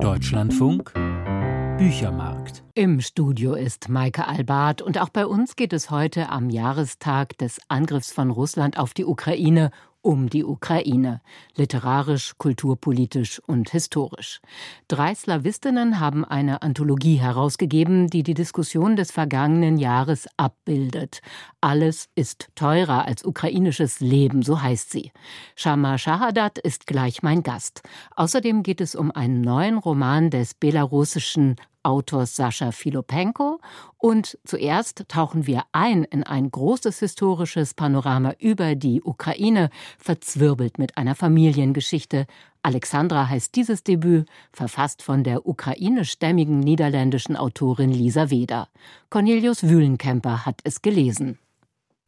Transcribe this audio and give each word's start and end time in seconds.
Deutschlandfunk 0.00 0.92
Büchermarkt. 1.78 2.62
Im 2.74 3.00
Studio 3.00 3.54
ist 3.54 3.88
Maike 3.88 4.26
Albart 4.26 4.80
und 4.80 4.98
auch 4.98 5.08
bei 5.08 5.26
uns 5.26 5.56
geht 5.56 5.72
es 5.72 5.90
heute 5.90 6.28
am 6.28 6.50
Jahrestag 6.50 7.36
des 7.38 7.60
Angriffs 7.68 8.12
von 8.12 8.30
Russland 8.30 8.78
auf 8.78 8.94
die 8.94 9.04
Ukraine 9.04 9.70
um 10.02 10.28
die 10.28 10.44
Ukraine, 10.44 11.20
literarisch, 11.56 12.34
kulturpolitisch 12.36 13.40
und 13.46 13.70
historisch. 13.70 14.40
Drei 14.88 15.14
Slawistinnen 15.14 16.00
haben 16.00 16.24
eine 16.24 16.62
Anthologie 16.62 17.16
herausgegeben, 17.16 18.08
die 18.08 18.22
die 18.22 18.34
Diskussion 18.34 18.96
des 18.96 19.12
vergangenen 19.12 19.78
Jahres 19.78 20.26
abbildet. 20.36 21.22
Alles 21.60 22.08
ist 22.16 22.48
teurer 22.54 23.06
als 23.06 23.24
ukrainisches 23.24 24.00
Leben, 24.00 24.42
so 24.42 24.60
heißt 24.60 24.90
sie. 24.90 25.12
Shama 25.54 25.96
Shahadat 25.96 26.58
ist 26.58 26.86
gleich 26.86 27.22
mein 27.22 27.42
Gast. 27.42 27.82
Außerdem 28.16 28.62
geht 28.64 28.80
es 28.80 28.94
um 28.94 29.12
einen 29.12 29.40
neuen 29.40 29.78
Roman 29.78 30.30
des 30.30 30.54
belarussischen 30.54 31.56
Autors 31.82 32.36
Sascha 32.36 32.72
Filopenko. 32.72 33.60
Und 33.98 34.38
zuerst 34.44 35.04
tauchen 35.08 35.46
wir 35.46 35.64
ein 35.72 36.04
in 36.04 36.22
ein 36.22 36.50
großes 36.50 36.98
historisches 36.98 37.74
Panorama 37.74 38.34
über 38.38 38.74
die 38.74 39.02
Ukraine, 39.02 39.70
verzwirbelt 39.98 40.78
mit 40.78 40.96
einer 40.96 41.14
Familiengeschichte. 41.14 42.26
Alexandra 42.62 43.28
heißt 43.28 43.54
dieses 43.56 43.82
Debüt, 43.82 44.28
verfasst 44.52 45.02
von 45.02 45.24
der 45.24 45.46
ukrainischstämmigen 45.46 46.60
niederländischen 46.60 47.36
Autorin 47.36 47.90
Lisa 47.90 48.30
Weder. 48.30 48.68
Cornelius 49.10 49.64
Wühlenkemper 49.64 50.46
hat 50.46 50.60
es 50.64 50.82
gelesen. 50.82 51.38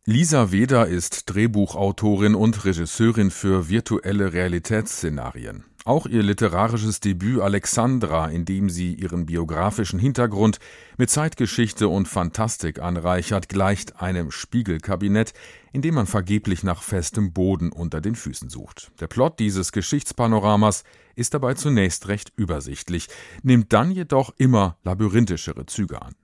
Lisa 0.06 0.52
Weder 0.52 0.86
ist 0.86 1.30
Drehbuchautorin 1.30 2.34
und 2.34 2.66
Regisseurin 2.66 3.30
für 3.30 3.70
virtuelle 3.70 4.34
Realitätsszenarien. 4.34 5.64
Auch 5.86 6.06
ihr 6.06 6.22
literarisches 6.22 7.00
Debüt 7.00 7.42
Alexandra, 7.42 8.28
in 8.28 8.46
dem 8.46 8.70
sie 8.70 8.94
ihren 8.94 9.26
biografischen 9.26 9.98
Hintergrund 9.98 10.58
mit 10.96 11.10
Zeitgeschichte 11.10 11.88
und 11.88 12.08
Fantastik 12.08 12.78
anreichert, 12.78 13.50
gleicht 13.50 14.00
einem 14.00 14.30
Spiegelkabinett, 14.30 15.34
in 15.74 15.82
dem 15.82 15.96
man 15.96 16.06
vergeblich 16.06 16.62
nach 16.62 16.82
festem 16.82 17.34
Boden 17.34 17.70
unter 17.70 18.00
den 18.00 18.14
Füßen 18.14 18.48
sucht. 18.48 18.92
Der 18.98 19.08
Plot 19.08 19.38
dieses 19.38 19.72
Geschichtspanoramas 19.72 20.84
ist 21.16 21.34
dabei 21.34 21.52
zunächst 21.52 22.08
recht 22.08 22.32
übersichtlich, 22.34 23.08
nimmt 23.42 23.74
dann 23.74 23.90
jedoch 23.90 24.32
immer 24.38 24.78
labyrinthischere 24.84 25.66
Züge 25.66 26.00
an. 26.00 26.14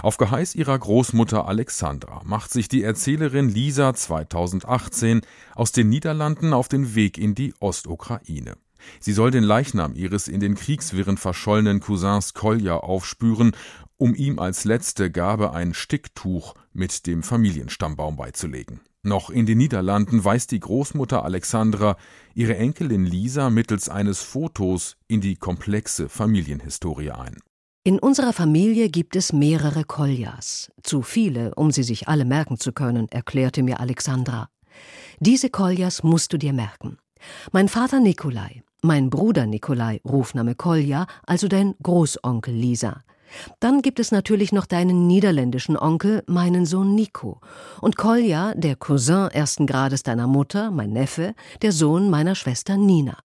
Auf 0.00 0.16
Geheiß 0.16 0.54
ihrer 0.54 0.78
Großmutter 0.78 1.48
Alexandra 1.48 2.22
macht 2.24 2.52
sich 2.52 2.68
die 2.68 2.84
Erzählerin 2.84 3.48
Lisa 3.48 3.94
2018 3.94 5.22
aus 5.56 5.72
den 5.72 5.88
Niederlanden 5.88 6.52
auf 6.52 6.68
den 6.68 6.94
Weg 6.94 7.18
in 7.18 7.34
die 7.34 7.52
Ostukraine. 7.58 8.54
Sie 9.00 9.12
soll 9.12 9.30
den 9.30 9.44
Leichnam 9.44 9.94
ihres 9.94 10.28
in 10.28 10.40
den 10.40 10.54
Kriegswirren 10.54 11.16
verschollenen 11.16 11.80
Cousins 11.80 12.34
Kolja 12.34 12.76
aufspüren, 12.76 13.52
um 13.96 14.14
ihm 14.14 14.38
als 14.38 14.64
letzte 14.64 15.10
Gabe 15.10 15.52
ein 15.52 15.74
Sticktuch 15.74 16.54
mit 16.72 17.06
dem 17.06 17.22
Familienstammbaum 17.22 18.16
beizulegen. 18.16 18.80
Noch 19.02 19.30
in 19.30 19.46
den 19.46 19.58
Niederlanden 19.58 20.24
weist 20.24 20.50
die 20.50 20.60
Großmutter 20.60 21.24
Alexandra 21.24 21.96
ihre 22.34 22.56
Enkelin 22.56 23.04
Lisa 23.04 23.48
mittels 23.50 23.88
eines 23.88 24.20
Fotos 24.22 24.96
in 25.06 25.20
die 25.20 25.36
komplexe 25.36 26.08
Familienhistorie 26.08 27.10
ein. 27.10 27.38
In 27.84 27.98
unserer 27.98 28.32
Familie 28.32 28.90
gibt 28.90 29.16
es 29.16 29.32
mehrere 29.32 29.84
Koljas, 29.84 30.70
zu 30.82 31.02
viele, 31.02 31.54
um 31.54 31.70
sie 31.70 31.84
sich 31.84 32.06
alle 32.06 32.24
merken 32.24 32.58
zu 32.58 32.72
können, 32.72 33.08
erklärte 33.08 33.62
mir 33.62 33.80
Alexandra. 33.80 34.50
Diese 35.20 35.48
Koljas 35.48 36.02
musst 36.02 36.32
du 36.32 36.36
dir 36.36 36.52
merken. 36.52 36.98
Mein 37.52 37.68
Vater 37.68 38.00
Nikolai, 38.00 38.62
mein 38.82 39.10
Bruder 39.10 39.46
Nikolai, 39.46 40.00
Rufname 40.04 40.54
Kolja, 40.54 41.06
also 41.26 41.48
dein 41.48 41.74
Großonkel 41.82 42.54
Lisa. 42.54 43.02
Dann 43.60 43.82
gibt 43.82 44.00
es 44.00 44.10
natürlich 44.10 44.52
noch 44.52 44.66
deinen 44.66 45.06
niederländischen 45.06 45.76
Onkel, 45.76 46.22
meinen 46.26 46.66
Sohn 46.66 46.94
Nico. 46.94 47.40
Und 47.80 47.96
Kolja, 47.96 48.54
der 48.54 48.76
Cousin 48.76 49.28
ersten 49.30 49.66
Grades 49.66 50.02
deiner 50.02 50.26
Mutter, 50.26 50.70
mein 50.70 50.90
Neffe, 50.90 51.34
der 51.62 51.72
Sohn 51.72 52.10
meiner 52.10 52.34
Schwester 52.34 52.76
Nina. 52.76 53.18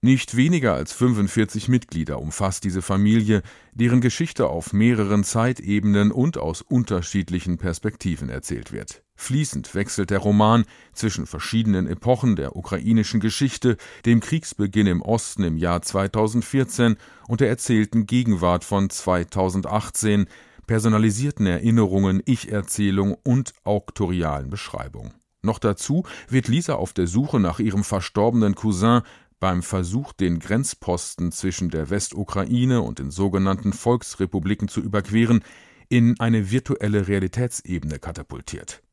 Nicht 0.00 0.36
weniger 0.36 0.74
als 0.74 0.92
45 0.92 1.68
Mitglieder 1.68 2.20
umfasst 2.20 2.64
diese 2.64 2.82
Familie, 2.82 3.42
deren 3.72 4.02
Geschichte 4.02 4.48
auf 4.48 4.72
mehreren 4.72 5.24
Zeitebenen 5.24 6.12
und 6.12 6.36
aus 6.36 6.60
unterschiedlichen 6.60 7.56
Perspektiven 7.56 8.28
erzählt 8.28 8.72
wird. 8.72 9.03
Fließend 9.16 9.74
wechselt 9.74 10.10
der 10.10 10.18
Roman 10.18 10.64
zwischen 10.92 11.26
verschiedenen 11.26 11.86
Epochen 11.86 12.36
der 12.36 12.56
ukrainischen 12.56 13.20
Geschichte, 13.20 13.76
dem 14.04 14.20
Kriegsbeginn 14.20 14.86
im 14.86 15.02
Osten 15.02 15.44
im 15.44 15.56
Jahr 15.56 15.82
2014 15.82 16.96
und 17.28 17.40
der 17.40 17.48
erzählten 17.48 18.06
Gegenwart 18.06 18.64
von 18.64 18.90
2018, 18.90 20.26
personalisierten 20.66 21.46
Erinnerungen, 21.46 22.22
Ich-Erzählung 22.24 23.16
und 23.22 23.54
auktorialen 23.64 24.50
Beschreibung. 24.50 25.14
Noch 25.42 25.58
dazu 25.58 26.04
wird 26.28 26.48
Lisa 26.48 26.74
auf 26.74 26.92
der 26.92 27.06
Suche 27.06 27.38
nach 27.38 27.60
ihrem 27.60 27.84
verstorbenen 27.84 28.54
Cousin 28.54 29.02
beim 29.40 29.62
Versuch, 29.62 30.14
den 30.14 30.38
Grenzposten 30.38 31.30
zwischen 31.30 31.68
der 31.68 31.90
Westukraine 31.90 32.80
und 32.80 32.98
den 32.98 33.10
sogenannten 33.10 33.74
Volksrepubliken 33.74 34.68
zu 34.68 34.80
überqueren, 34.80 35.44
in 35.90 36.18
eine 36.18 36.50
virtuelle 36.50 37.08
Realitätsebene 37.08 37.98
katapultiert. 37.98 38.83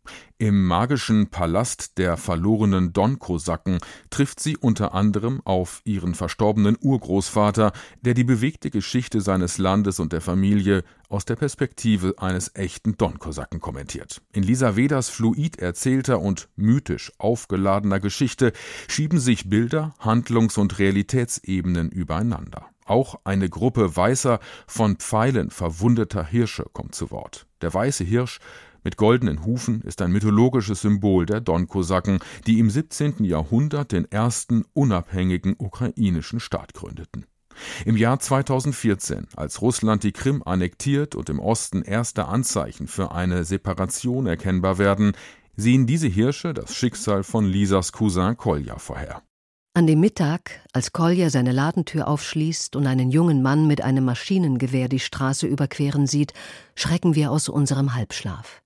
Im 0.42 0.66
magischen 0.66 1.28
Palast 1.28 2.00
der 2.00 2.18
verlorenen 2.18 2.94
Don-Kosaken 2.94 3.78
trifft 4.10 4.40
sie 4.40 4.58
unter 4.58 4.96
anderem 4.96 5.40
auf 5.46 5.82
ihren 5.86 6.16
verstorbenen 6.16 6.78
Urgroßvater, 6.82 7.72
der 8.02 8.16
die 8.16 8.24
bewegte 8.24 8.72
Geschichte 8.72 9.22
seines 9.22 9.60
Landes 9.60 10.00
und 10.00 10.14
der 10.14 10.22
Familie 10.22 10.84
aus 11.10 11.26
der 11.26 11.36
Perspektive 11.36 12.16
eines 12.18 12.56
echten 12.56 12.98
Don-Kosaken 12.98 13.60
kommentiert. 13.60 14.24
In 14.34 14.42
Lisa 14.42 14.76
Vedas 14.76 15.10
fluid 15.10 15.60
erzählter 15.60 16.20
und 16.20 16.50
mythisch 16.56 17.12
aufgeladener 17.20 18.00
Geschichte 18.00 18.52
schieben 18.88 19.20
sich 19.20 19.48
Bilder, 19.48 19.94
Handlungs- 20.00 20.58
und 20.58 20.80
Realitätsebenen 20.80 21.92
übereinander. 21.92 22.66
Auch 22.86 23.20
eine 23.26 23.48
Gruppe 23.48 23.96
weißer, 23.96 24.40
von 24.66 24.96
Pfeilen 24.96 25.52
verwundeter 25.52 26.26
Hirsche 26.26 26.66
kommt 26.74 26.96
zu 26.96 27.12
Wort. 27.12 27.46
Der 27.62 27.74
weiße 27.74 28.04
Hirsch 28.04 28.40
mit 28.84 28.98
goldenen 28.98 29.46
Hufen 29.46 29.82
ist 29.82 30.02
ein 30.02 30.12
mythologisches 30.12 30.82
Symbol 30.82 31.26
der 31.26 31.42
Don-Kosaken, 31.42 32.20
die 32.48 32.60
im 32.60 32.70
17. 32.70 33.24
Jahrhundert 33.24 33.92
den 33.92 34.12
ersten 34.12 34.66
unabhängigen 34.74 35.56
ukrainischen 35.58 36.40
Staat 36.40 36.74
gründeten. 36.74 37.26
Im 37.86 37.98
Jahr 37.98 38.20
2014, 38.20 39.28
als 39.36 39.62
Russland 39.62 40.04
die 40.04 40.14
Krim 40.14 40.42
annektiert 40.44 41.16
und 41.16 41.30
im 41.30 41.40
Osten 41.40 41.82
erste 41.82 42.26
Anzeichen 42.26 42.88
für 42.88 43.12
eine 43.12 43.44
Separation 43.44 44.26
erkennbar 44.26 44.78
werden, 44.78 45.14
sehen 45.56 45.86
diese 45.86 46.08
Hirsche 46.08 46.54
das 46.54 46.76
Schicksal 46.76 47.24
von 47.24 47.46
Lisas 47.46 47.92
Cousin 47.92 48.38
Kolja 48.38 48.78
vorher. 48.78 49.22
An 49.74 49.88
dem 49.88 50.02
Mittag, 50.02 50.62
als 50.74 50.92
Kolja 50.92 51.30
seine 51.30 51.54
Ladentür 51.54 52.08
aufschließt 52.08 52.76
und 52.76 52.88
einen 52.88 53.10
jungen 53.10 53.42
Mann 53.42 53.68
mit 53.68 53.82
einem 53.82 54.04
Maschinengewehr 54.04 54.90
die 54.90 55.00
Straße 55.00 55.48
überqueren 55.48 56.08
sieht, 56.08 56.34
schrecken 56.76 57.16
wir 57.16 57.32
aus 57.32 57.48
unserem 57.48 57.96
Halbschlaf. 57.96 58.62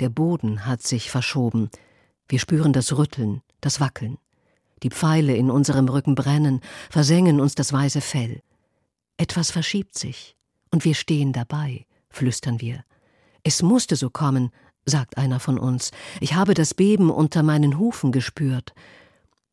Der 0.00 0.08
Boden 0.08 0.64
hat 0.64 0.82
sich 0.82 1.10
verschoben. 1.10 1.70
Wir 2.28 2.38
spüren 2.38 2.72
das 2.72 2.96
Rütteln, 2.96 3.42
das 3.60 3.80
Wackeln. 3.80 4.18
Die 4.84 4.90
Pfeile 4.90 5.34
in 5.34 5.50
unserem 5.50 5.88
Rücken 5.88 6.14
brennen, 6.14 6.60
versengen 6.88 7.40
uns 7.40 7.56
das 7.56 7.72
weiße 7.72 8.00
Fell. 8.00 8.42
Etwas 9.16 9.50
verschiebt 9.50 9.98
sich, 9.98 10.36
und 10.70 10.84
wir 10.84 10.94
stehen 10.94 11.32
dabei, 11.32 11.86
flüstern 12.10 12.60
wir. 12.60 12.84
Es 13.42 13.62
musste 13.62 13.96
so 13.96 14.08
kommen, 14.08 14.50
sagt 14.84 15.18
einer 15.18 15.40
von 15.40 15.58
uns. 15.58 15.90
Ich 16.20 16.34
habe 16.34 16.54
das 16.54 16.74
Beben 16.74 17.10
unter 17.10 17.42
meinen 17.42 17.78
Hufen 17.78 18.12
gespürt. 18.12 18.74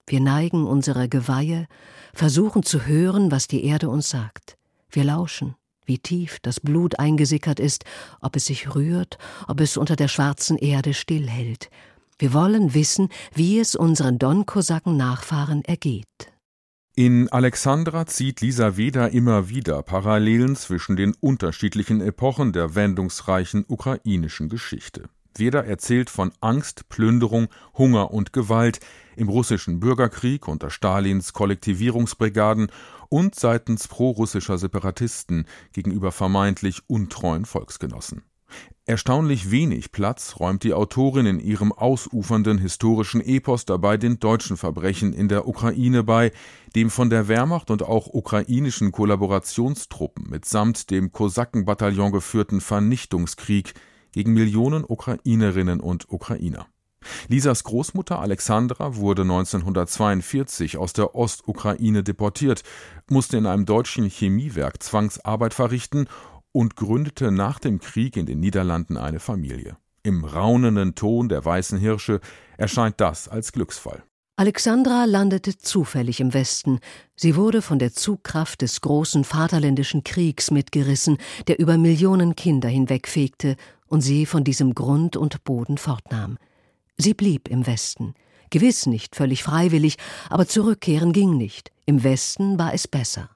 Wir 0.06 0.20
neigen 0.20 0.68
unsere 0.68 1.10
Geweihe, 1.10 1.68
versuchen 2.14 2.62
zu 2.62 2.86
hören, 2.86 3.32
was 3.32 3.48
die 3.48 3.66
Erde 3.66 3.90
uns 3.90 4.10
sagt. 4.10 4.58
Wir 4.92 5.06
lauschen 5.06 5.56
wie 5.86 6.00
tief 6.00 6.40
das 6.42 6.60
Blut 6.60 7.00
eingesickert 7.00 7.60
ist, 7.60 7.86
ob 8.22 8.36
es 8.36 8.46
sich 8.46 8.76
rührt, 8.76 9.18
ob 9.48 9.62
es 9.62 9.78
unter 9.78 9.96
der 9.96 10.08
schwarzen 10.08 10.58
Erde 10.58 10.94
stillhält. 10.94 11.70
Wir 12.18 12.34
wollen 12.34 12.74
wissen, 12.74 13.10
wie 13.34 13.60
es 13.60 13.76
unseren 13.76 14.18
Don-Kosaken-Nachfahren 14.18 15.66
ergeht. 15.66 16.32
In 16.96 17.28
Alexandra 17.28 18.06
zieht 18.06 18.40
Lisa 18.40 18.78
Weda 18.78 19.08
immer 19.08 19.50
wieder 19.50 19.84
Parallelen 19.84 20.56
zwischen 20.56 20.96
den 20.96 21.14
unterschiedlichen 21.20 22.00
Epochen 22.00 22.54
der 22.54 22.74
wendungsreichen 22.74 23.66
ukrainischen 23.68 24.48
Geschichte. 24.48 25.10
Weda 25.38 25.62
erzählt 25.62 26.10
von 26.10 26.32
Angst, 26.42 26.90
Plünderung, 26.90 27.48
Hunger 27.78 28.12
und 28.12 28.34
Gewalt 28.34 28.80
im 29.16 29.30
russischen 29.30 29.80
Bürgerkrieg 29.80 30.48
unter 30.48 30.70
Stalins 30.70 31.34
Kollektivierungsbrigaden 31.34 32.72
und 33.10 33.36
seitens 33.36 33.88
prorussischer 33.88 34.58
Separatisten 34.58 35.46
gegenüber 35.74 36.12
vermeintlich 36.12 36.82
untreuen 36.88 37.46
Volksgenossen. 37.46 38.24
Erstaunlich 38.88 39.50
wenig 39.50 39.92
Platz 39.92 40.36
räumt 40.40 40.64
die 40.64 40.74
Autorin 40.74 41.26
in 41.26 41.40
ihrem 41.40 41.72
ausufernden 41.72 42.60
historischen 42.60 43.20
Epos 43.20 43.66
dabei 43.66 43.98
den 43.98 44.20
deutschen 44.20 44.58
Verbrechen 44.58 45.12
in 45.12 45.28
der 45.28 45.48
Ukraine 45.48 46.04
bei, 46.04 46.32
dem 46.76 46.92
von 46.92 47.10
der 47.10 47.28
Wehrmacht 47.28 47.72
und 47.72 47.82
auch 47.82 48.08
ukrainischen 48.08 48.92
Kollaborationstruppen 48.92 50.30
mitsamt 50.30 50.92
dem 50.92 51.12
Kosakenbataillon 51.12 52.12
geführten 52.12 52.62
Vernichtungskrieg 52.62 53.74
gegen 54.16 54.32
Millionen 54.32 54.86
Ukrainerinnen 54.88 55.82
und 55.82 56.10
Ukrainer. 56.10 56.68
Lisas 57.28 57.66
Großmutter 57.66 58.20
Alexandra 58.20 58.96
wurde 58.96 59.24
1942 59.24 60.78
aus 60.78 60.94
der 60.94 61.16
Ostukraine 61.16 62.02
deportiert, 62.02 62.64
musste 63.10 63.36
in 63.36 63.46
einem 63.46 63.66
deutschen 63.66 64.10
Chemiewerk 64.10 64.82
Zwangsarbeit 64.82 65.54
verrichten 65.54 66.08
und 66.54 66.78
gründete 66.78 67.30
nach 67.30 67.60
dem 67.60 67.82
Krieg 67.82 68.16
in 68.16 68.26
den 68.26 68.40
Niederlanden 68.40 68.96
eine 68.96 69.20
Familie. 69.20 69.76
Im 70.02 70.24
raunenden 70.24 70.96
Ton 70.96 71.28
der 71.28 71.44
weißen 71.44 71.78
Hirsche 71.78 72.22
erscheint 72.58 73.02
das 73.02 73.28
als 73.28 73.52
Glücksfall. 73.52 74.02
Alexandra 74.38 75.06
landete 75.06 75.58
zufällig 75.58 76.22
im 76.22 76.34
Westen. 76.34 76.80
Sie 77.16 77.36
wurde 77.36 77.62
von 77.62 77.80
der 77.80 77.94
Zugkraft 77.94 78.62
des 78.62 78.82
großen 78.82 79.26
Vaterländischen 79.26 80.04
Kriegs 80.04 80.52
mitgerissen, 80.52 81.18
der 81.48 81.60
über 81.60 81.78
Millionen 81.78 82.36
Kinder 82.36 82.70
hinwegfegte 82.70 83.58
und 83.96 84.02
sie 84.02 84.26
von 84.26 84.44
diesem 84.44 84.76
Grund 84.76 85.16
und 85.16 85.46
Boden 85.46 85.78
fortnahm. 85.78 86.38
Sie 86.98 87.14
blieb 87.14 87.48
im 87.48 87.66
Westen. 87.66 88.14
Gewiss 88.50 88.88
nicht 88.88 89.16
völlig 89.16 89.42
freiwillig, 89.42 89.96
aber 90.30 90.50
zurückkehren 90.50 91.14
ging 91.14 91.38
nicht. 91.38 91.72
Im 91.86 92.04
Westen 92.04 92.60
war 92.60 92.74
es 92.74 92.90
besser. 92.90 93.30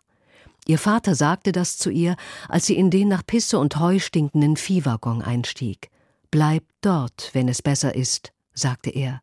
Ihr 0.68 0.78
Vater 0.78 1.16
sagte 1.16 1.54
das 1.54 1.78
zu 1.78 1.90
ihr, 1.90 2.18
als 2.50 2.66
sie 2.66 2.76
in 2.76 2.90
den 2.90 3.08
nach 3.08 3.26
Pisse 3.26 3.58
und 3.58 3.80
Heu 3.80 4.00
stinkenden 4.00 4.58
Viehwaggon 4.58 5.22
einstieg. 5.22 5.92
Bleib 6.30 6.66
dort, 6.82 7.30
wenn 7.32 7.48
es 7.48 7.62
besser 7.62 7.96
ist, 7.96 8.34
sagte 8.54 8.90
er. 8.90 9.22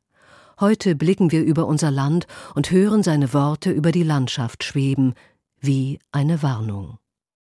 Heute 0.59 0.97
blicken 0.97 1.33
wir 1.33 1.45
über 1.45 1.67
unser 1.67 1.91
Land 1.91 2.27
und 2.55 2.71
hören 2.71 3.03
seine 3.03 3.35
Worte 3.35 3.71
über 3.71 3.93
die 3.93 4.05
Landschaft 4.05 4.65
schweben, 4.65 5.13
wie 5.61 5.99
eine 6.13 6.43
Warnung. 6.43 6.97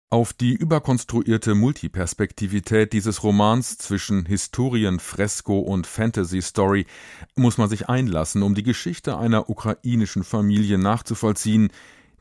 Auf 0.08 0.32
die 0.32 0.54
überkonstruierte 0.54 1.56
Multiperspektivität 1.56 2.92
dieses 2.92 3.24
Romans 3.24 3.76
zwischen 3.76 4.24
Historien, 4.24 5.00
Fresko 5.00 5.58
und 5.58 5.88
Fantasy-Story 5.88 6.86
muss 7.34 7.58
man 7.58 7.68
sich 7.68 7.88
einlassen, 7.88 8.44
um 8.44 8.54
die 8.54 8.62
Geschichte 8.62 9.18
einer 9.18 9.50
ukrainischen 9.50 10.22
Familie 10.22 10.78
nachzuvollziehen, 10.78 11.70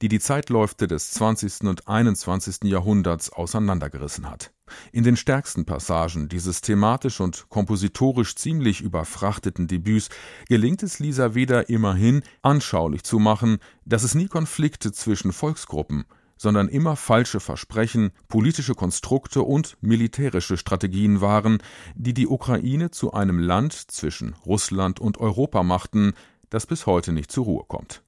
die 0.02 0.08
die 0.08 0.20
Zeitläufte 0.20 0.88
des 0.88 1.12
20. 1.12 1.62
und 1.66 1.88
21. 1.88 2.64
Jahrhunderts 2.64 3.32
auseinandergerissen 3.32 4.32
hat. 4.32 4.52
In 4.92 5.04
den 5.04 5.16
stärksten 5.16 5.66
Passagen 5.66 6.28
dieses 6.28 6.62
thematisch 6.62 7.20
und 7.20 7.50
kompositorisch 7.50 8.36
ziemlich 8.36 8.82
überfrachteten 8.82 9.68
Debüts 9.68 10.10
gelingt 10.50 10.82
es 10.82 10.98
Lisa 10.98 11.36
Weder 11.36 11.70
immerhin, 11.70 12.24
anschaulich 12.42 13.04
zu 13.04 13.20
machen, 13.20 13.60
dass 13.86 14.02
es 14.02 14.16
nie 14.16 14.28
Konflikte 14.28 14.92
zwischen 14.92 15.32
Volksgruppen, 15.32 16.06
sondern 16.38 16.68
immer 16.68 16.96
falsche 16.96 17.40
Versprechen, 17.40 18.12
politische 18.28 18.76
Konstrukte 18.76 19.42
und 19.42 19.78
militärische 19.82 20.58
Strategien 20.58 21.22
waren, 21.22 21.60
die 21.96 22.14
die 22.14 22.28
Ukraine 22.28 22.92
zu 22.92 23.14
einem 23.14 23.40
Land 23.40 23.74
zwischen 23.74 24.36
Russland 24.46 25.00
und 25.00 25.18
Europa 25.18 25.64
machten, 25.64 26.14
das 26.50 26.66
bis 26.66 26.86
heute 26.86 27.12
nicht 27.12 27.32
zur 27.32 27.46
Ruhe 27.46 27.64
kommt. 27.68 28.02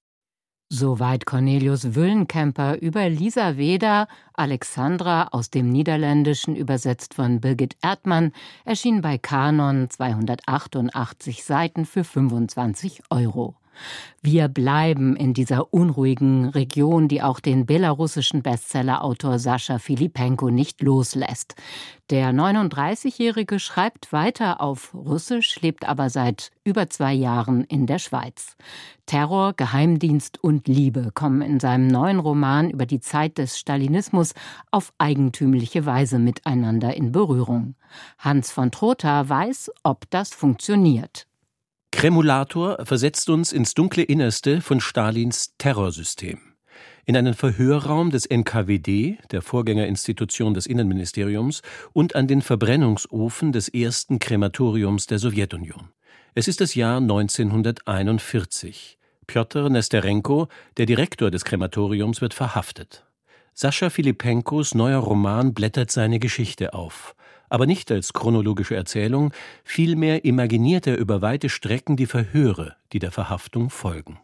Soweit 0.70 1.26
Cornelius 1.26 1.96
Wüllenkemper 1.96 2.80
über 2.82 3.08
Lisa 3.08 3.56
Weder, 3.56 4.10
Alexandra 4.34 5.30
aus 5.32 5.50
dem 5.50 5.70
Niederländischen 5.70 6.58
übersetzt 6.58 7.14
von 7.14 7.40
Birgit 7.40 7.78
Erdmann, 7.82 8.34
erschien 8.66 9.00
bei 9.00 9.18
Kanon 9.18 9.90
288 9.90 11.46
Seiten 11.46 11.86
für 11.86 12.04
25 12.04 13.04
Euro. 13.10 13.56
Wir 14.22 14.48
bleiben 14.48 15.16
in 15.16 15.34
dieser 15.34 15.74
unruhigen 15.74 16.50
Region, 16.50 17.08
die 17.08 17.22
auch 17.22 17.40
den 17.40 17.66
belarussischen 17.66 18.42
Bestsellerautor 18.42 19.40
Sascha 19.40 19.80
Filipenko 19.80 20.50
nicht 20.50 20.82
loslässt. 20.82 21.56
Der 22.10 22.32
39-Jährige 22.32 23.60
schreibt 23.60 24.12
weiter 24.12 24.60
auf 24.62 24.94
Russisch, 24.94 25.62
lebt 25.62 25.88
aber 25.88 26.10
seit 26.10 26.52
über 26.64 26.90
zwei 26.90 27.14
Jahren 27.14 27.64
in 27.66 27.86
der 27.86 28.00
Schweiz. 28.00 28.56
Terror, 29.06 29.54
Geheimdienst 29.54 30.44
und 30.44 30.68
Liebe 30.68 31.12
kommen 31.14 31.42
in 31.42 31.60
seinem 31.60 31.88
neuen 31.88 32.20
Roman 32.20 32.70
über 32.70 32.86
die 32.86 33.00
Zeit 33.00 33.38
des 33.38 33.60
Stalinismus 33.60 34.34
auf 34.72 34.94
eigentümliche 34.98 35.86
Weise 35.86 36.18
miteinander 36.20 36.94
in 36.96 37.12
Berührung. 37.12 37.76
Hans 38.18 38.52
von 38.52 38.72
Trotha 38.72 39.30
weiß, 39.30 39.72
ob 39.84 40.10
das 40.10 40.34
funktioniert. 40.34 41.28
Kremulator 41.92 42.86
versetzt 42.86 43.30
uns 43.30 43.52
ins 43.52 43.74
dunkle 43.74 44.04
Innerste 44.04 44.62
von 44.62 44.82
Stalins 44.82 45.54
Terrorsystem. 45.58 46.40
In 47.06 47.16
einen 47.16 47.34
Verhörraum 47.34 48.12
des 48.12 48.30
NKWD, 48.30 49.18
der 49.32 49.42
Vorgängerinstitution 49.42 50.54
des 50.54 50.68
Innenministeriums, 50.68 51.62
und 51.94 52.16
an 52.16 52.28
den 52.28 52.42
Verbrennungsofen 52.42 53.52
des 53.52 53.70
ersten 53.70 54.20
Krematoriums 54.20 55.08
der 55.08 55.18
Sowjetunion. 55.18 55.90
Es 56.36 56.48
ist 56.48 56.62
das 56.62 56.76
Jahr 56.76 56.98
1941. 56.98 59.00
Pjotr 59.26 59.70
Nesterenko, 59.70 60.50
der 60.78 60.86
Direktor 60.86 61.32
des 61.32 61.46
Krematoriums, 61.46 62.22
wird 62.22 62.34
verhaftet. 62.34 63.06
Sascha 63.54 63.90
Filipenkos 63.90 64.76
neuer 64.76 65.00
Roman 65.00 65.54
blättert 65.54 65.90
seine 65.90 66.20
Geschichte 66.20 66.74
auf 66.74 67.16
aber 67.50 67.66
nicht 67.66 67.92
als 67.92 68.14
chronologische 68.14 68.76
Erzählung, 68.76 69.34
vielmehr 69.64 70.26
imaginiert 70.26 70.88
er 70.88 70.98
über 70.98 71.22
weite 71.22 71.50
Strecken 71.50 71.96
die 71.96 72.06
Verhöre, 72.06 72.76
die 72.94 73.00
der 73.00 73.12
Verhaftung 73.12 73.70
folgen. 73.70 74.20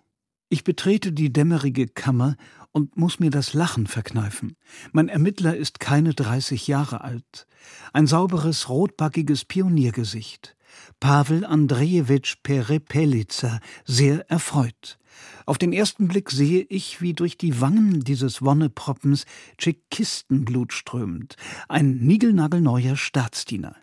Ich 0.49 0.63
betrete 0.63 1.11
die 1.11 1.33
dämmerige 1.33 1.87
Kammer 1.87 2.35
und 2.71 2.97
muss 2.97 3.19
mir 3.19 3.31
das 3.31 3.53
Lachen 3.53 3.87
verkneifen. 3.87 4.55
Mein 4.91 5.09
Ermittler 5.09 5.55
ist 5.55 5.79
keine 5.79 6.13
30 6.13 6.67
Jahre 6.67 7.01
alt. 7.01 7.47
Ein 7.91 8.07
sauberes, 8.07 8.69
rotbackiges 8.69 9.45
Pioniergesicht. 9.45 10.52
Pavel 10.99 11.45
Andrejewitsch 11.45 12.35
Perepelica, 12.43 13.59
sehr 13.85 14.29
erfreut. 14.29 14.97
Auf 15.45 15.57
den 15.57 15.73
ersten 15.73 16.07
Blick 16.07 16.31
sehe 16.31 16.65
ich, 16.69 17.01
wie 17.01 17.13
durch 17.13 17.37
die 17.37 17.59
Wangen 17.61 18.01
dieses 18.01 18.41
Wonneproppens 18.41 19.25
Tschekistenblut 19.57 20.73
strömt. 20.73 21.35
Ein 21.67 21.97
niegelnagelneuer 21.97 22.95
Staatsdiener. 22.95 23.75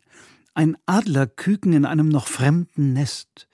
Ein 0.55 0.77
Adlerküken 0.87 1.73
in 1.73 1.85
einem 1.85 2.09
noch 2.09 2.27
fremden 2.27 2.93
Nest. 2.93 3.49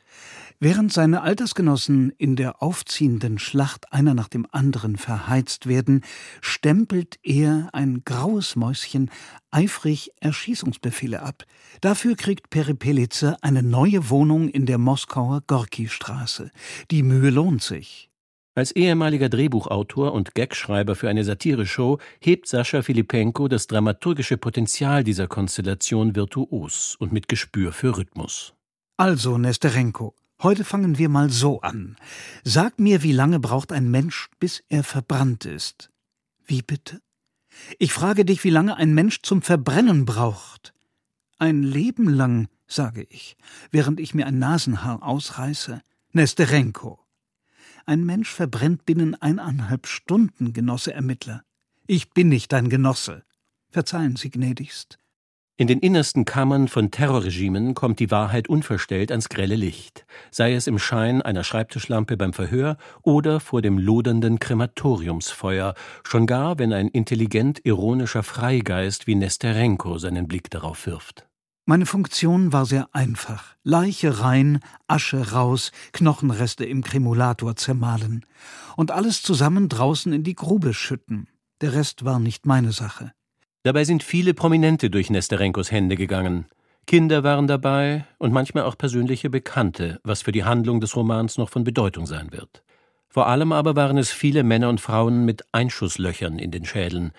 Während 0.58 0.90
seine 0.90 1.20
Altersgenossen 1.20 2.10
in 2.16 2.34
der 2.34 2.62
aufziehenden 2.62 3.38
Schlacht 3.38 3.92
einer 3.92 4.14
nach 4.14 4.28
dem 4.28 4.46
anderen 4.52 4.96
verheizt 4.96 5.66
werden, 5.66 6.02
stempelt 6.40 7.18
er, 7.22 7.68
ein 7.74 8.02
graues 8.06 8.56
Mäuschen, 8.56 9.10
eifrig 9.50 10.12
Erschießungsbefehle 10.20 11.20
ab. 11.20 11.44
Dafür 11.82 12.16
kriegt 12.16 12.48
Peripelice 12.48 13.36
eine 13.42 13.62
neue 13.62 14.08
Wohnung 14.08 14.48
in 14.48 14.64
der 14.64 14.78
Moskauer 14.78 15.42
Gorki-Straße. 15.46 16.50
Die 16.90 17.02
Mühe 17.02 17.28
lohnt 17.28 17.62
sich. 17.62 18.08
Als 18.54 18.72
ehemaliger 18.72 19.28
Drehbuchautor 19.28 20.14
und 20.14 20.34
Gagschreiber 20.34 20.94
für 20.94 21.10
eine 21.10 21.24
Satireshow 21.24 21.98
hebt 22.18 22.48
Sascha 22.48 22.80
Filipenko 22.80 23.48
das 23.48 23.66
dramaturgische 23.66 24.38
Potenzial 24.38 25.04
dieser 25.04 25.26
Konstellation 25.26 26.16
virtuos 26.16 26.96
und 26.98 27.12
mit 27.12 27.28
Gespür 27.28 27.72
für 27.72 27.98
Rhythmus. 27.98 28.54
Also, 28.96 29.36
Nesterenko, 29.36 30.14
Heute 30.42 30.64
fangen 30.64 30.98
wir 30.98 31.08
mal 31.08 31.30
so 31.30 31.62
an. 31.62 31.96
Sag 32.44 32.78
mir, 32.78 33.02
wie 33.02 33.12
lange 33.12 33.40
braucht 33.40 33.72
ein 33.72 33.90
Mensch, 33.90 34.28
bis 34.38 34.62
er 34.68 34.84
verbrannt 34.84 35.46
ist? 35.46 35.90
Wie 36.44 36.60
bitte? 36.60 37.00
Ich 37.78 37.92
frage 37.92 38.26
dich, 38.26 38.44
wie 38.44 38.50
lange 38.50 38.76
ein 38.76 38.92
Mensch 38.92 39.22
zum 39.22 39.40
Verbrennen 39.40 40.04
braucht. 40.04 40.74
Ein 41.38 41.62
Leben 41.62 42.08
lang, 42.08 42.48
sage 42.66 43.06
ich, 43.08 43.36
während 43.70 43.98
ich 43.98 44.14
mir 44.14 44.26
ein 44.26 44.38
Nasenhaar 44.38 45.02
ausreiße. 45.02 45.82
Nesterenko. 46.12 47.00
Ein 47.86 48.04
Mensch 48.04 48.30
verbrennt 48.30 48.84
binnen 48.84 49.14
eineinhalb 49.14 49.86
Stunden, 49.86 50.52
Genosse 50.52 50.92
Ermittler. 50.92 51.44
Ich 51.86 52.10
bin 52.10 52.28
nicht 52.28 52.52
dein 52.52 52.68
Genosse. 52.68 53.24
Verzeihen 53.70 54.16
Sie 54.16 54.30
gnädigst. 54.30 54.98
In 55.58 55.68
den 55.68 55.78
innersten 55.78 56.26
Kammern 56.26 56.68
von 56.68 56.90
Terrorregimen 56.90 57.72
kommt 57.72 57.98
die 57.98 58.10
Wahrheit 58.10 58.46
unverstellt 58.46 59.10
ans 59.10 59.30
grelle 59.30 59.56
Licht, 59.56 60.04
sei 60.30 60.52
es 60.52 60.66
im 60.66 60.78
Schein 60.78 61.22
einer 61.22 61.44
Schreibtischlampe 61.44 62.18
beim 62.18 62.34
Verhör 62.34 62.76
oder 63.00 63.40
vor 63.40 63.62
dem 63.62 63.78
lodernden 63.78 64.38
Krematoriumsfeuer, 64.38 65.72
schon 66.04 66.26
gar, 66.26 66.58
wenn 66.58 66.74
ein 66.74 66.88
intelligent 66.88 67.64
ironischer 67.64 68.22
Freigeist 68.22 69.06
wie 69.06 69.14
Nesterenko 69.14 69.96
seinen 69.96 70.28
Blick 70.28 70.50
darauf 70.50 70.86
wirft. 70.86 71.26
Meine 71.64 71.86
Funktion 71.86 72.52
war 72.52 72.66
sehr 72.66 72.90
einfach. 72.92 73.56
Leiche 73.62 74.20
rein, 74.20 74.60
Asche 74.88 75.32
raus, 75.32 75.72
Knochenreste 75.92 76.66
im 76.66 76.84
Kremulator 76.84 77.56
zermahlen. 77.56 78.26
Und 78.76 78.90
alles 78.90 79.22
zusammen 79.22 79.70
draußen 79.70 80.12
in 80.12 80.22
die 80.22 80.34
Grube 80.34 80.74
schütten. 80.74 81.28
Der 81.62 81.72
Rest 81.72 82.04
war 82.04 82.18
nicht 82.18 82.44
meine 82.44 82.72
Sache. 82.72 83.12
Dabei 83.66 83.82
sind 83.82 84.04
viele 84.04 84.32
Prominente 84.32 84.90
durch 84.90 85.10
Nesterenkos 85.10 85.72
Hände 85.72 85.96
gegangen. 85.96 86.46
Kinder 86.86 87.24
waren 87.24 87.48
dabei 87.48 88.04
und 88.16 88.32
manchmal 88.32 88.62
auch 88.62 88.78
persönliche 88.78 89.28
Bekannte, 89.28 89.98
was 90.04 90.22
für 90.22 90.30
die 90.30 90.44
Handlung 90.44 90.80
des 90.80 90.94
Romans 90.94 91.36
noch 91.36 91.48
von 91.48 91.64
Bedeutung 91.64 92.06
sein 92.06 92.30
wird. 92.30 92.62
Vor 93.08 93.26
allem 93.26 93.50
aber 93.50 93.74
waren 93.74 93.98
es 93.98 94.12
viele 94.12 94.44
Männer 94.44 94.68
und 94.68 94.80
Frauen 94.80 95.24
mit 95.24 95.42
Einschusslöchern 95.50 96.38
in 96.38 96.52
den 96.52 96.64
Schädeln. 96.64 97.10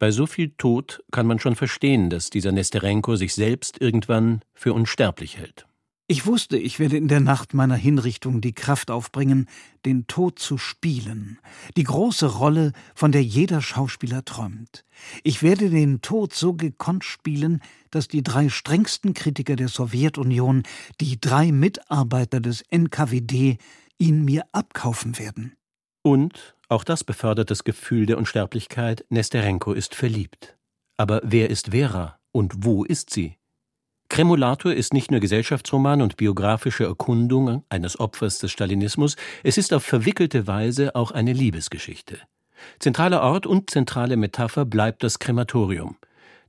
Bei 0.00 0.10
so 0.10 0.26
viel 0.26 0.50
Tod 0.58 1.04
kann 1.12 1.28
man 1.28 1.38
schon 1.38 1.54
verstehen, 1.54 2.10
dass 2.10 2.30
dieser 2.30 2.50
Nesterenko 2.50 3.14
sich 3.14 3.32
selbst 3.32 3.80
irgendwann 3.80 4.42
für 4.54 4.72
unsterblich 4.72 5.38
hält. 5.38 5.66
Ich 6.12 6.26
wusste, 6.26 6.58
ich 6.58 6.78
werde 6.78 6.98
in 6.98 7.08
der 7.08 7.20
Nacht 7.20 7.54
meiner 7.54 7.74
Hinrichtung 7.74 8.42
die 8.42 8.52
Kraft 8.52 8.90
aufbringen, 8.90 9.48
den 9.86 10.06
Tod 10.08 10.38
zu 10.38 10.58
spielen, 10.58 11.38
die 11.78 11.84
große 11.84 12.26
Rolle, 12.26 12.72
von 12.94 13.12
der 13.12 13.22
jeder 13.22 13.62
Schauspieler 13.62 14.22
träumt. 14.22 14.84
Ich 15.22 15.42
werde 15.42 15.70
den 15.70 16.02
Tod 16.02 16.34
so 16.34 16.52
gekonnt 16.52 17.04
spielen, 17.04 17.62
dass 17.90 18.08
die 18.08 18.22
drei 18.22 18.50
strengsten 18.50 19.14
Kritiker 19.14 19.56
der 19.56 19.68
Sowjetunion, 19.68 20.64
die 21.00 21.18
drei 21.18 21.50
Mitarbeiter 21.50 22.40
des 22.40 22.62
NKWD, 22.70 23.56
ihn 23.96 24.22
mir 24.22 24.44
abkaufen 24.52 25.18
werden. 25.18 25.54
Und, 26.02 26.56
auch 26.68 26.84
das 26.84 27.04
befördert 27.04 27.50
das 27.50 27.64
Gefühl 27.64 28.04
der 28.04 28.18
Unsterblichkeit, 28.18 29.06
Nesterenko 29.08 29.72
ist 29.72 29.94
verliebt. 29.94 30.58
Aber 30.98 31.22
wer 31.24 31.48
ist 31.48 31.68
Vera 31.68 32.18
und 32.32 32.52
wo 32.66 32.84
ist 32.84 33.08
sie? 33.08 33.38
Kremulator 34.12 34.74
ist 34.74 34.92
nicht 34.92 35.10
nur 35.10 35.20
Gesellschaftsroman 35.20 36.02
und 36.02 36.18
biografische 36.18 36.84
Erkundung 36.84 37.64
eines 37.70 37.98
Opfers 37.98 38.38
des 38.40 38.52
Stalinismus, 38.52 39.16
es 39.42 39.56
ist 39.56 39.72
auf 39.72 39.84
verwickelte 39.84 40.46
Weise 40.46 40.94
auch 40.94 41.12
eine 41.12 41.32
Liebesgeschichte. 41.32 42.18
Zentraler 42.78 43.22
Ort 43.22 43.46
und 43.46 43.70
zentrale 43.70 44.18
Metapher 44.18 44.66
bleibt 44.66 45.02
das 45.02 45.18
Krematorium. 45.18 45.96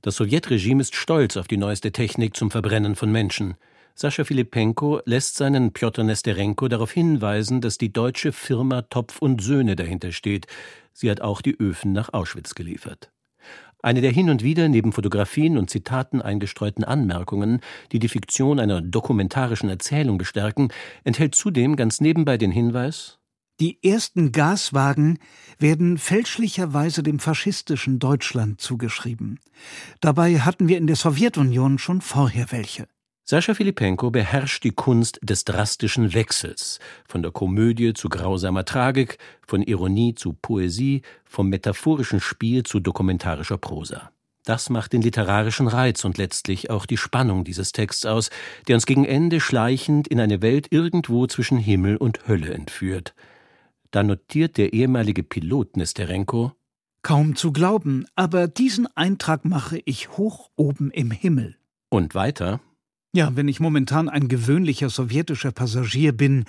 Das 0.02 0.16
Sowjetregime 0.16 0.82
ist 0.82 0.94
stolz 0.94 1.38
auf 1.38 1.48
die 1.48 1.56
neueste 1.56 1.90
Technik 1.90 2.36
zum 2.36 2.50
Verbrennen 2.50 2.96
von 2.96 3.10
Menschen. 3.10 3.54
Sascha 3.94 4.24
Filipenko 4.24 5.00
lässt 5.06 5.36
seinen 5.36 5.72
Pjotr 5.72 6.04
Nesterenko 6.04 6.68
darauf 6.68 6.92
hinweisen, 6.92 7.62
dass 7.62 7.78
die 7.78 7.94
deutsche 7.94 8.32
Firma 8.32 8.82
Topf 8.82 9.22
und 9.22 9.40
Söhne 9.40 9.74
dahinter 9.74 10.12
steht. 10.12 10.48
Sie 10.92 11.10
hat 11.10 11.22
auch 11.22 11.40
die 11.40 11.58
Öfen 11.58 11.92
nach 11.92 12.12
Auschwitz 12.12 12.54
geliefert. 12.54 13.13
Eine 13.84 14.00
der 14.00 14.12
hin 14.12 14.30
und 14.30 14.42
wieder 14.42 14.66
neben 14.70 14.92
Fotografien 14.92 15.58
und 15.58 15.68
Zitaten 15.68 16.22
eingestreuten 16.22 16.84
Anmerkungen, 16.84 17.60
die 17.92 17.98
die 17.98 18.08
Fiktion 18.08 18.58
einer 18.58 18.80
dokumentarischen 18.80 19.68
Erzählung 19.68 20.16
bestärken, 20.16 20.72
enthält 21.04 21.34
zudem 21.34 21.76
ganz 21.76 22.00
nebenbei 22.00 22.38
den 22.38 22.50
Hinweis 22.50 23.18
Die 23.60 23.84
ersten 23.84 24.32
Gaswagen 24.32 25.18
werden 25.58 25.98
fälschlicherweise 25.98 27.02
dem 27.02 27.18
faschistischen 27.18 27.98
Deutschland 27.98 28.58
zugeschrieben. 28.58 29.38
Dabei 30.00 30.40
hatten 30.40 30.66
wir 30.66 30.78
in 30.78 30.86
der 30.86 30.96
Sowjetunion 30.96 31.76
schon 31.76 32.00
vorher 32.00 32.52
welche. 32.52 32.86
Sascha 33.26 33.54
Filipenko 33.54 34.10
beherrscht 34.10 34.64
die 34.64 34.72
Kunst 34.72 35.18
des 35.22 35.46
drastischen 35.46 36.12
Wechsels, 36.12 36.78
von 37.08 37.22
der 37.22 37.32
Komödie 37.32 37.94
zu 37.94 38.10
grausamer 38.10 38.66
Tragik, 38.66 39.16
von 39.46 39.62
Ironie 39.62 40.14
zu 40.14 40.34
Poesie, 40.34 41.00
vom 41.24 41.48
metaphorischen 41.48 42.20
Spiel 42.20 42.64
zu 42.64 42.80
dokumentarischer 42.80 43.56
Prosa. 43.56 44.10
Das 44.44 44.68
macht 44.68 44.92
den 44.92 45.00
literarischen 45.00 45.68
Reiz 45.68 46.04
und 46.04 46.18
letztlich 46.18 46.68
auch 46.68 46.84
die 46.84 46.98
Spannung 46.98 47.44
dieses 47.44 47.72
Texts 47.72 48.04
aus, 48.04 48.28
der 48.68 48.74
uns 48.74 48.84
gegen 48.84 49.06
Ende 49.06 49.40
schleichend 49.40 50.06
in 50.06 50.20
eine 50.20 50.42
Welt 50.42 50.66
irgendwo 50.70 51.26
zwischen 51.26 51.56
Himmel 51.56 51.96
und 51.96 52.28
Hölle 52.28 52.52
entführt. 52.52 53.14
Da 53.90 54.02
notiert 54.02 54.58
der 54.58 54.74
ehemalige 54.74 55.22
Pilot 55.22 55.78
Nesterenko 55.78 56.52
Kaum 57.00 57.36
zu 57.36 57.52
glauben, 57.52 58.04
aber 58.16 58.48
diesen 58.48 58.86
Eintrag 58.96 59.46
mache 59.46 59.80
ich 59.86 60.10
hoch 60.18 60.50
oben 60.56 60.90
im 60.90 61.10
Himmel. 61.10 61.56
Und 61.88 62.14
weiter 62.14 62.60
ja, 63.14 63.36
wenn 63.36 63.46
ich 63.46 63.60
momentan 63.60 64.08
ein 64.08 64.26
gewöhnlicher 64.26 64.90
sowjetischer 64.90 65.52
Passagier 65.52 66.12
bin, 66.12 66.44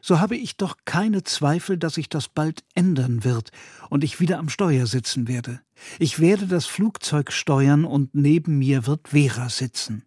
so 0.00 0.18
habe 0.18 0.34
ich 0.34 0.56
doch 0.56 0.78
keine 0.86 1.24
Zweifel, 1.24 1.76
dass 1.76 1.94
sich 1.94 2.08
das 2.08 2.28
bald 2.28 2.64
ändern 2.74 3.22
wird 3.22 3.50
und 3.90 4.02
ich 4.02 4.18
wieder 4.18 4.38
am 4.38 4.48
Steuer 4.48 4.86
sitzen 4.86 5.28
werde. 5.28 5.60
Ich 5.98 6.18
werde 6.18 6.46
das 6.46 6.64
Flugzeug 6.64 7.32
steuern 7.32 7.84
und 7.84 8.14
neben 8.14 8.58
mir 8.58 8.86
wird 8.86 9.08
Vera 9.08 9.50
sitzen. 9.50 10.04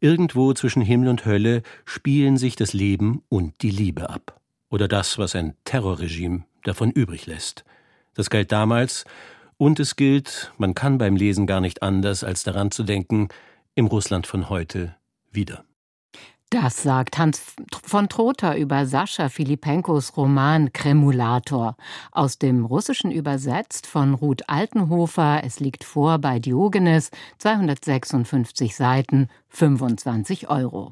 Irgendwo 0.00 0.54
zwischen 0.54 0.80
Himmel 0.80 1.08
und 1.08 1.26
Hölle 1.26 1.62
spielen 1.84 2.38
sich 2.38 2.56
das 2.56 2.72
Leben 2.72 3.22
und 3.28 3.60
die 3.60 3.70
Liebe 3.70 4.08
ab. 4.08 4.40
Oder 4.70 4.88
das, 4.88 5.18
was 5.18 5.34
ein 5.34 5.54
Terrorregime 5.64 6.44
davon 6.64 6.92
übrig 6.92 7.26
lässt. 7.26 7.64
Das 8.14 8.30
galt 8.30 8.52
damals 8.52 9.04
und 9.58 9.80
es 9.80 9.96
gilt, 9.96 10.50
man 10.56 10.72
kann 10.72 10.96
beim 10.96 11.16
Lesen 11.16 11.46
gar 11.46 11.60
nicht 11.60 11.82
anders, 11.82 12.24
als 12.24 12.42
daran 12.42 12.70
zu 12.70 12.84
denken, 12.84 13.28
im 13.74 13.86
Russland 13.86 14.26
von 14.26 14.48
heute 14.48 14.96
wieder. 15.30 15.64
Das 16.52 16.82
sagt 16.82 17.16
Hans 17.16 17.54
von 17.84 18.08
Trotha 18.08 18.56
über 18.56 18.84
Sascha 18.84 19.28
Filipenkos 19.28 20.16
Roman 20.16 20.72
Kremulator. 20.72 21.76
Aus 22.10 22.38
dem 22.38 22.64
Russischen 22.64 23.12
übersetzt 23.12 23.86
von 23.86 24.14
Ruth 24.14 24.48
Altenhofer. 24.48 25.42
Es 25.44 25.60
liegt 25.60 25.84
vor 25.84 26.18
bei 26.18 26.40
Diogenes, 26.40 27.12
256 27.38 28.74
Seiten, 28.74 29.28
25 29.50 30.50
Euro. 30.50 30.90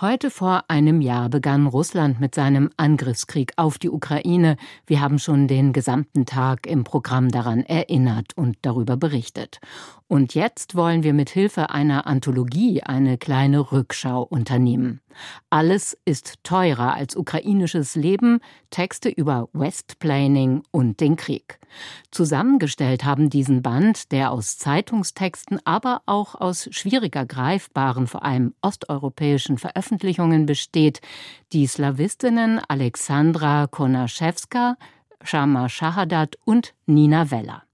Heute 0.00 0.30
vor 0.30 0.64
einem 0.68 1.00
Jahr 1.00 1.28
begann 1.28 1.66
Russland 1.66 2.18
mit 2.20 2.34
seinem 2.34 2.70
Angriffskrieg 2.76 3.52
auf 3.56 3.78
die 3.78 3.90
Ukraine. 3.90 4.56
Wir 4.86 5.00
haben 5.00 5.18
schon 5.18 5.48
den 5.48 5.72
gesamten 5.72 6.24
Tag 6.24 6.66
im 6.66 6.84
Programm 6.84 7.28
daran 7.28 7.60
erinnert 7.62 8.36
und 8.36 8.56
darüber 8.62 8.96
berichtet. 8.96 9.60
Und 10.08 10.34
jetzt 10.34 10.74
wollen 10.74 11.02
wir 11.02 11.12
mit 11.12 11.30
Hilfe 11.30 11.70
einer 11.70 12.06
Anthologie 12.06 12.82
eine 12.82 13.18
kleine 13.18 13.72
Rückschau 13.72 14.22
unternehmen. 14.22 15.00
Alles 15.50 15.96
ist 16.04 16.42
teurer 16.42 16.94
als 16.94 17.16
ukrainisches 17.16 17.94
Leben, 17.94 18.40
Texte 18.70 19.08
über 19.08 19.48
Westplaning 19.52 20.62
und 20.70 21.00
den 21.00 21.16
Krieg. 21.16 21.58
Zusammengestellt 22.10 23.04
haben 23.04 23.30
diesen 23.30 23.62
Band, 23.62 24.12
der 24.12 24.30
aus 24.30 24.58
Zeitungstexten, 24.58 25.58
aber 25.64 26.02
auch 26.06 26.34
aus 26.34 26.68
schwieriger 26.70 27.24
greifbaren, 27.24 28.06
vor 28.06 28.24
allem 28.24 28.54
osteuropäischen 28.62 29.58
Veröffentlichungen 29.58 30.46
besteht, 30.46 31.00
die 31.52 31.66
Slawistinnen 31.66 32.60
Alexandra 32.68 33.66
Konaschewska, 33.66 34.76
Shama 35.22 35.68
Shahadat 35.68 36.36
und 36.44 36.74
Nina 36.86 37.30
Weller. 37.30 37.64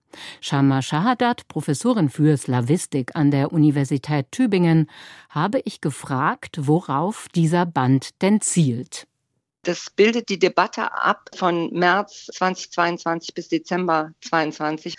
Shama 0.40 0.82
Shahadat, 0.82 1.48
Professorin 1.48 2.08
für 2.08 2.36
Slawistik 2.36 3.14
an 3.14 3.30
der 3.30 3.52
Universität 3.52 4.32
Tübingen, 4.32 4.90
habe 5.28 5.60
ich 5.64 5.80
gefragt, 5.80 6.56
worauf 6.60 7.28
dieser 7.34 7.66
Band 7.66 8.22
denn 8.22 8.40
zielt. 8.40 9.06
Das 9.62 9.90
bildet 9.90 10.28
die 10.28 10.38
Debatte 10.38 10.92
ab 10.92 11.30
von 11.34 11.70
März 11.72 12.26
2022 12.32 13.34
bis 13.34 13.48
Dezember 13.48 14.12
2022 14.22 14.94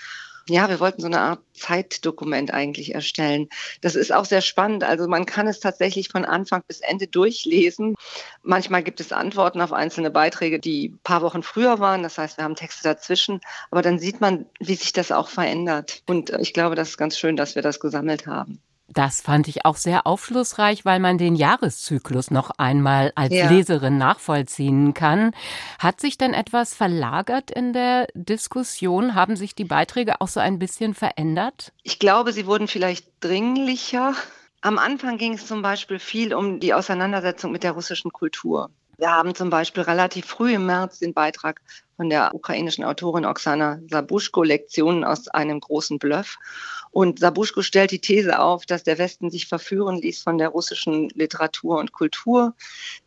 ja, 0.50 0.70
wir 0.70 0.80
wollten 0.80 1.02
so 1.02 1.08
eine 1.08 1.22
Art 1.22 1.40
Zeitdokument 1.54 2.54
eigentlich 2.54 2.94
erstellen. 2.96 3.50
Das 3.82 3.96
ist 3.96 4.14
auch 4.14 4.26
sehr 4.26 4.42
spannend. 4.42 4.84
Also 4.84 5.08
man 5.08 5.26
kann 5.26 5.48
es 5.48 5.60
tatsächlich 5.60 6.10
von 6.10 6.26
Anfang 6.26 6.64
bis 6.68 6.82
Ende 6.82 7.08
durchlesen. 7.08 7.96
Manchmal 8.44 8.84
gibt 8.84 9.00
es 9.00 9.12
Antworten 9.12 9.62
auf 9.62 9.74
einzelne 9.74 10.12
Beiträge, 10.12 10.60
die 10.60 10.90
ein 10.90 11.00
paar 11.04 11.22
Wochen 11.22 11.44
früher 11.44 11.80
waren. 11.80 12.04
Das 12.04 12.18
heißt, 12.18 12.38
wir 12.38 12.44
haben 12.44 12.56
Texte 12.56 12.84
dazwischen. 12.84 13.42
Aber 13.72 13.82
dann 13.82 14.00
sieht 14.00 14.22
man, 14.22 14.46
wie 14.60 14.76
sich 14.76 14.94
das 14.94 15.12
auch 15.12 15.30
verändert. 15.30 16.04
Und 16.08 16.32
ich 16.40 16.54
glaube, 16.54 16.76
das 16.76 16.90
ist 16.90 16.98
ganz 16.98 17.18
schön, 17.18 17.36
dass 17.36 17.56
wir 17.56 17.62
das 17.62 17.80
gesammelt 17.80 18.28
haben. 18.28 18.62
Das 18.94 19.22
fand 19.22 19.48
ich 19.48 19.66
auch 19.66 19.76
sehr 19.76 20.08
aufschlussreich, 20.08 20.84
weil 20.84 21.00
man 21.00 21.18
den 21.18 21.36
Jahreszyklus 21.36 22.32
noch 22.32 22.52
einmal 22.58 23.12
als 23.16 23.34
ja. 23.34 23.50
Leserin 23.50 23.98
nachvollziehen 23.98 24.94
kann. 24.94 25.32
Hat 25.78 26.02
sich 26.02 26.18
denn 26.18 26.34
etwas 26.34 26.74
verlagert 26.74 27.52
in 27.52 27.74
der 27.74 28.08
Diskussion? 28.14 29.16
Haben 29.16 29.36
sich 29.36 29.54
die 29.54 29.66
Beiträge 29.66 30.22
auch 30.22 30.28
so 30.28 30.40
ein 30.40 30.60
bisschen 30.60 30.94
verändert? 30.94 31.72
Ich 31.84 32.00
glaube, 32.00 32.34
sie 32.34 32.48
wurden 32.48 32.68
vielleicht 32.68 33.08
dringlicher. 33.20 34.16
Am 34.62 34.78
Anfang 34.78 35.18
ging 35.18 35.34
es 35.34 35.46
zum 35.48 35.62
Beispiel 35.62 36.00
viel 36.00 36.34
um 36.34 36.60
die 36.60 36.74
Auseinandersetzung 36.74 37.52
mit 37.52 37.64
der 37.64 37.74
russischen 37.74 38.12
Kultur. 38.12 38.70
Wir 38.98 39.12
haben 39.12 39.34
zum 39.34 39.50
Beispiel 39.50 39.84
relativ 39.84 40.26
früh 40.26 40.56
im 40.56 40.66
März 40.66 41.00
den 41.00 41.14
Beitrag 41.14 41.62
von 41.96 42.10
der 42.10 42.36
ukrainischen 42.36 42.84
Autorin 42.84 43.26
Oksana 43.26 43.80
Sabuschko, 43.90 44.44
Lektionen 44.44 45.06
aus 45.06 45.30
einem 45.30 45.62
großen 45.62 46.00
Bluff. 46.00 46.38
Und 46.92 47.20
Sabuschko 47.20 47.62
stellt 47.62 47.92
die 47.92 48.00
These 48.00 48.40
auf, 48.40 48.66
dass 48.66 48.84
der 48.84 48.98
Westen 48.98 49.30
sich 49.30 49.48
verführen 49.48 49.98
ließ 49.98 50.24
von 50.24 50.38
der 50.38 50.50
russischen 50.50 51.10
Literatur 51.10 51.78
und 51.78 51.92
Kultur, 51.92 52.56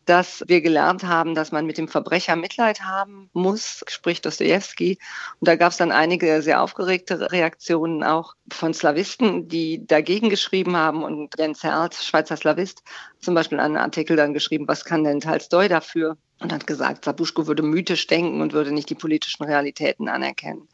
dass 0.05 0.43
wir 0.47 0.61
gelernt 0.61 1.03
haben, 1.03 1.35
dass 1.35 1.51
man 1.51 1.65
mit 1.65 1.77
dem 1.77 1.87
Verbrecher 1.87 2.35
Mitleid 2.35 2.81
haben 2.81 3.29
muss, 3.33 3.83
spricht 3.87 4.25
Dostoevsky. 4.25 4.97
Und 5.39 5.47
da 5.47 5.55
gab 5.55 5.71
es 5.71 5.77
dann 5.77 5.91
einige 5.91 6.41
sehr 6.41 6.61
aufgeregte 6.61 7.31
Reaktionen 7.31 8.03
auch 8.03 8.35
von 8.51 8.73
Slawisten, 8.73 9.47
die 9.47 9.85
dagegen 9.85 10.29
geschrieben 10.29 10.77
haben. 10.77 11.03
Und 11.03 11.37
Jens 11.37 11.63
Herz, 11.63 12.05
Schweizer 12.05 12.37
Slawist, 12.37 12.83
zum 13.19 13.35
Beispiel 13.35 13.59
einen 13.59 13.77
Artikel 13.77 14.15
dann 14.15 14.33
geschrieben, 14.33 14.67
was 14.67 14.85
kann 14.85 15.03
denn 15.03 15.19
Tolstoi 15.19 15.67
dafür? 15.67 16.17
Und 16.39 16.51
hat 16.51 16.67
gesagt, 16.67 17.05
Sabuschko 17.05 17.47
würde 17.47 17.63
mythisch 17.63 18.07
denken 18.07 18.41
und 18.41 18.53
würde 18.53 18.73
nicht 18.73 18.89
die 18.89 18.95
politischen 18.95 19.45
Realitäten 19.45 20.09
anerkennen. 20.09 20.67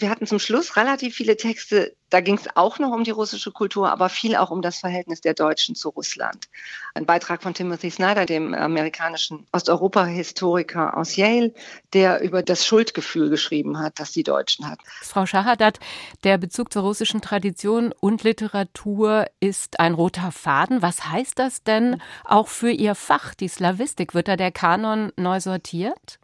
Wir 0.00 0.08
hatten 0.08 0.26
zum 0.26 0.38
Schluss 0.38 0.76
relativ 0.76 1.14
viele 1.14 1.36
Texte, 1.36 1.94
da 2.08 2.20
ging 2.20 2.36
es 2.36 2.48
auch 2.56 2.78
noch 2.78 2.90
um 2.90 3.04
die 3.04 3.10
russische 3.10 3.52
Kultur, 3.52 3.90
aber 3.92 4.08
viel 4.08 4.34
auch 4.34 4.50
um 4.50 4.62
das 4.62 4.78
Verhältnis 4.78 5.20
der 5.20 5.34
Deutschen 5.34 5.74
zu 5.74 5.90
Russland. 5.90 6.48
Ein 6.94 7.04
Beitrag 7.06 7.42
von 7.42 7.52
Timothy 7.52 7.90
Snyder, 7.90 8.24
dem 8.24 8.54
amerikanischen 8.54 9.46
Osteuropa-Historiker 9.52 10.96
aus 10.96 11.16
Yale, 11.16 11.52
der 11.92 12.22
über 12.22 12.42
das 12.42 12.66
Schuldgefühl 12.66 13.28
geschrieben 13.28 13.78
hat, 13.78 14.00
das 14.00 14.12
die 14.12 14.22
Deutschen 14.22 14.68
hatten. 14.68 14.82
Frau 15.02 15.26
Schahadat, 15.26 15.78
der 16.24 16.38
Bezug 16.38 16.72
zur 16.72 16.82
russischen 16.82 17.20
Tradition 17.20 17.92
und 18.00 18.24
Literatur 18.24 19.26
ist 19.38 19.78
ein 19.80 19.92
roter 19.92 20.32
Faden. 20.32 20.80
Was 20.82 21.06
heißt 21.06 21.38
das 21.38 21.62
denn 21.62 22.00
auch 22.24 22.48
für 22.48 22.70
Ihr 22.70 22.94
Fach, 22.94 23.34
die 23.34 23.48
Slawistik? 23.48 24.14
Wird 24.14 24.28
da 24.28 24.36
der 24.36 24.50
Kanon 24.50 25.12
neu 25.16 25.40
sortiert? 25.40 26.18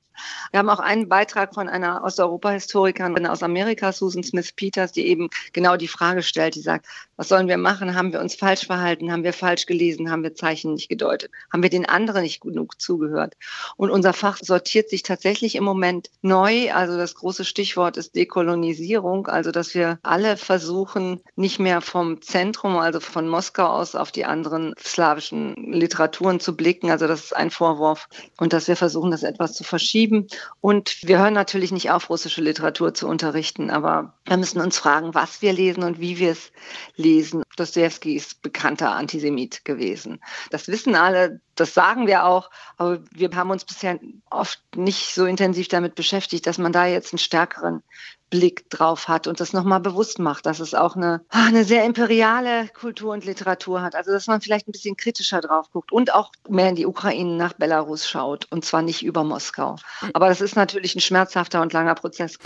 Wir 0.50 0.58
haben 0.58 0.70
auch 0.70 0.80
einen 0.80 1.08
Beitrag 1.08 1.54
von 1.54 1.68
einer 1.68 2.02
Osteuropa-Historikerin 2.04 3.26
aus 3.26 3.42
Amerika, 3.42 3.92
Susan 3.92 4.22
Smith 4.22 4.52
Peters, 4.52 4.92
die 4.92 5.06
eben 5.06 5.30
genau 5.52 5.76
die 5.76 5.88
Frage 5.88 6.22
stellt, 6.22 6.54
die 6.54 6.60
sagt, 6.60 6.86
was 7.16 7.28
sollen 7.28 7.48
wir 7.48 7.56
machen? 7.56 7.94
Haben 7.94 8.12
wir 8.12 8.20
uns 8.20 8.34
falsch 8.34 8.66
verhalten? 8.66 9.10
Haben 9.10 9.24
wir 9.24 9.32
falsch 9.32 9.66
gelesen? 9.66 10.10
Haben 10.10 10.22
wir 10.22 10.34
Zeichen 10.34 10.74
nicht 10.74 10.88
gedeutet? 10.88 11.30
Haben 11.50 11.62
wir 11.62 11.70
den 11.70 11.88
anderen 11.88 12.22
nicht 12.22 12.42
genug 12.42 12.80
zugehört? 12.80 13.34
Und 13.76 13.90
unser 13.90 14.12
Fach 14.12 14.38
sortiert 14.42 14.90
sich 14.90 15.02
tatsächlich 15.02 15.54
im 15.56 15.64
Moment 15.64 16.10
neu. 16.20 16.72
Also 16.72 16.96
das 16.98 17.14
große 17.14 17.44
Stichwort 17.44 17.96
ist 17.96 18.14
Dekolonisierung. 18.14 19.28
Also 19.28 19.50
dass 19.50 19.74
wir 19.74 19.98
alle 20.02 20.36
versuchen, 20.36 21.20
nicht 21.36 21.58
mehr 21.58 21.80
vom 21.80 22.20
Zentrum, 22.20 22.76
also 22.76 23.00
von 23.00 23.28
Moskau 23.28 23.66
aus 23.66 23.94
auf 23.94 24.12
die 24.12 24.26
anderen 24.26 24.74
slawischen 24.78 25.54
Literaturen 25.72 26.38
zu 26.38 26.54
blicken. 26.54 26.90
Also 26.90 27.06
das 27.06 27.24
ist 27.24 27.36
ein 27.36 27.50
Vorwurf. 27.50 28.08
Und 28.36 28.52
dass 28.52 28.68
wir 28.68 28.76
versuchen, 28.76 29.10
das 29.10 29.22
etwas 29.22 29.54
zu 29.54 29.64
verschieben. 29.64 30.05
Und 30.60 30.98
wir 31.02 31.18
hören 31.18 31.34
natürlich 31.34 31.72
nicht 31.72 31.90
auf, 31.90 32.10
russische 32.10 32.42
Literatur 32.42 32.94
zu 32.94 33.08
unterrichten. 33.08 33.70
Aber 33.70 34.15
wir 34.26 34.36
müssen 34.36 34.60
uns 34.60 34.78
fragen, 34.78 35.14
was 35.14 35.40
wir 35.42 35.52
lesen 35.52 35.82
und 35.84 36.00
wie 36.00 36.18
wir 36.18 36.32
es 36.32 36.50
lesen. 36.96 37.42
Dostoevsky 37.56 38.14
ist 38.16 38.42
bekannter 38.42 38.92
Antisemit 38.92 39.64
gewesen. 39.64 40.20
Das 40.50 40.68
wissen 40.68 40.94
alle, 40.94 41.40
das 41.54 41.74
sagen 41.74 42.06
wir 42.06 42.24
auch, 42.24 42.50
aber 42.76 43.00
wir 43.12 43.30
haben 43.34 43.50
uns 43.50 43.64
bisher 43.64 43.98
oft 44.30 44.60
nicht 44.74 45.14
so 45.14 45.24
intensiv 45.24 45.68
damit 45.68 45.94
beschäftigt, 45.94 46.46
dass 46.46 46.58
man 46.58 46.72
da 46.72 46.86
jetzt 46.86 47.12
einen 47.12 47.18
stärkeren 47.18 47.82
Blick 48.28 48.68
drauf 48.70 49.06
hat 49.06 49.28
und 49.28 49.38
das 49.38 49.52
nochmal 49.52 49.80
bewusst 49.80 50.18
macht, 50.18 50.46
dass 50.46 50.58
es 50.58 50.74
auch 50.74 50.96
eine, 50.96 51.24
ah, 51.30 51.46
eine 51.46 51.64
sehr 51.64 51.84
imperiale 51.84 52.68
Kultur 52.68 53.12
und 53.12 53.24
Literatur 53.24 53.82
hat. 53.82 53.94
Also 53.94 54.10
dass 54.10 54.26
man 54.26 54.40
vielleicht 54.40 54.66
ein 54.66 54.72
bisschen 54.72 54.96
kritischer 54.96 55.40
drauf 55.40 55.70
guckt 55.70 55.92
und 55.92 56.12
auch 56.12 56.32
mehr 56.48 56.68
in 56.68 56.74
die 56.74 56.86
Ukraine 56.86 57.36
nach 57.36 57.52
Belarus 57.52 58.08
schaut 58.08 58.46
und 58.50 58.64
zwar 58.64 58.82
nicht 58.82 59.04
über 59.04 59.22
Moskau. 59.22 59.76
Aber 60.12 60.28
das 60.28 60.40
ist 60.40 60.56
natürlich 60.56 60.96
ein 60.96 61.00
schmerzhafter 61.00 61.62
und 61.62 61.72
langer 61.72 61.94
Prozess. 61.94 62.38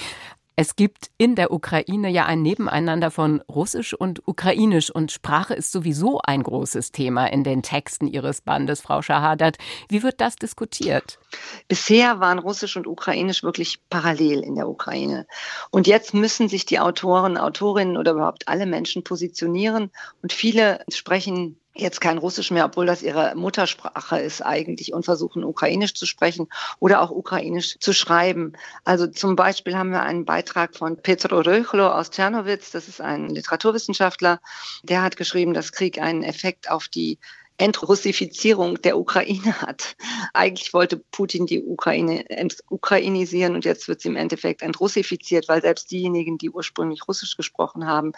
Es 0.61 0.77
gibt 0.77 1.11
in 1.17 1.37
der 1.37 1.53
Ukraine 1.53 2.11
ja 2.11 2.27
ein 2.27 2.43
Nebeneinander 2.43 3.11
von 3.11 3.41
Russisch 3.49 3.95
und 3.95 4.29
Ukrainisch 4.29 4.91
und 4.91 5.11
Sprache 5.11 5.55
ist 5.55 5.73
sowieso 5.73 6.21
ein 6.23 6.43
großes 6.43 6.93
Thema 6.93 7.29
in 7.29 7.45
den 7.45 7.63
Texten 7.63 8.07
Ihres 8.07 8.43
Bandes, 8.43 8.83
Frau 8.83 9.01
Schahadat. 9.01 9.57
Wie 9.89 10.03
wird 10.03 10.21
das 10.21 10.37
diskutiert? 10.37 11.19
Bisher 11.67 12.21
waren 12.21 12.39
Russisch 12.39 12.77
und 12.77 12.87
Ukrainisch 12.87 13.43
wirklich 13.43 13.81
parallel 13.89 14.41
in 14.41 14.55
der 14.55 14.69
Ukraine. 14.69 15.27
Und 15.71 15.87
jetzt 15.87 16.13
müssen 16.13 16.51
sich 16.51 16.67
die 16.67 16.79
Autoren, 16.79 17.39
Autorinnen 17.39 17.97
oder 17.97 18.13
überhaupt 18.13 18.47
alle 18.47 18.67
Menschen 18.67 19.03
positionieren 19.03 19.91
und 20.21 20.35
viele 20.35 20.85
sprechen 20.91 21.59
jetzt 21.81 22.01
kein 22.01 22.19
Russisch 22.19 22.51
mehr, 22.51 22.67
obwohl 22.67 22.87
das 22.87 23.03
ihre 23.03 23.35
Muttersprache 23.35 24.19
ist 24.19 24.43
eigentlich 24.43 24.93
und 24.93 25.05
versuchen 25.05 25.45
Ukrainisch 25.45 25.95
zu 25.95 26.07
sprechen 26.07 26.49
oder 26.79 27.01
auch 27.01 27.11
Ukrainisch 27.11 27.79
zu 27.79 27.93
schreiben. 27.93 28.53
Also 28.85 29.07
zum 29.07 29.37
Beispiel 29.37 29.77
haben 29.77 29.91
wir 29.91 30.03
einen 30.03 30.25
Beitrag 30.25 30.77
von 30.77 30.97
Petro 30.97 31.41
Röchlo 31.41 31.89
aus 31.89 32.11
Tschernowitz, 32.11 32.71
das 32.71 32.89
ist 32.89 33.01
ein 33.01 33.29
Literaturwissenschaftler, 33.29 34.41
der 34.83 35.03
hat 35.03 35.17
geschrieben, 35.17 35.55
dass 35.55 35.73
Krieg 35.73 36.01
einen 36.01 36.23
Effekt 36.23 36.71
auf 36.71 36.89
die 36.89 37.19
Entrussifizierung 37.61 38.81
der 38.83 38.99
Ukraine 38.99 39.61
hat. 39.61 39.97
Eigentlich 40.33 40.73
wollte 40.73 40.97
Putin 40.97 41.47
die 41.47 41.63
Ukraine 41.63 42.25
ukrainisieren 42.69 43.55
und 43.55 43.65
jetzt 43.65 43.87
wird 43.87 44.01
sie 44.01 44.09
im 44.09 44.17
Endeffekt 44.17 44.63
entrussifiziert, 44.63 45.49
weil 45.49 45.61
selbst 45.61 45.91
diejenigen, 45.91 46.39
die 46.39 46.51
ursprünglich 46.51 47.07
Russisch 47.07 47.37
gesprochen 47.37 47.87
haben, 47.87 48.13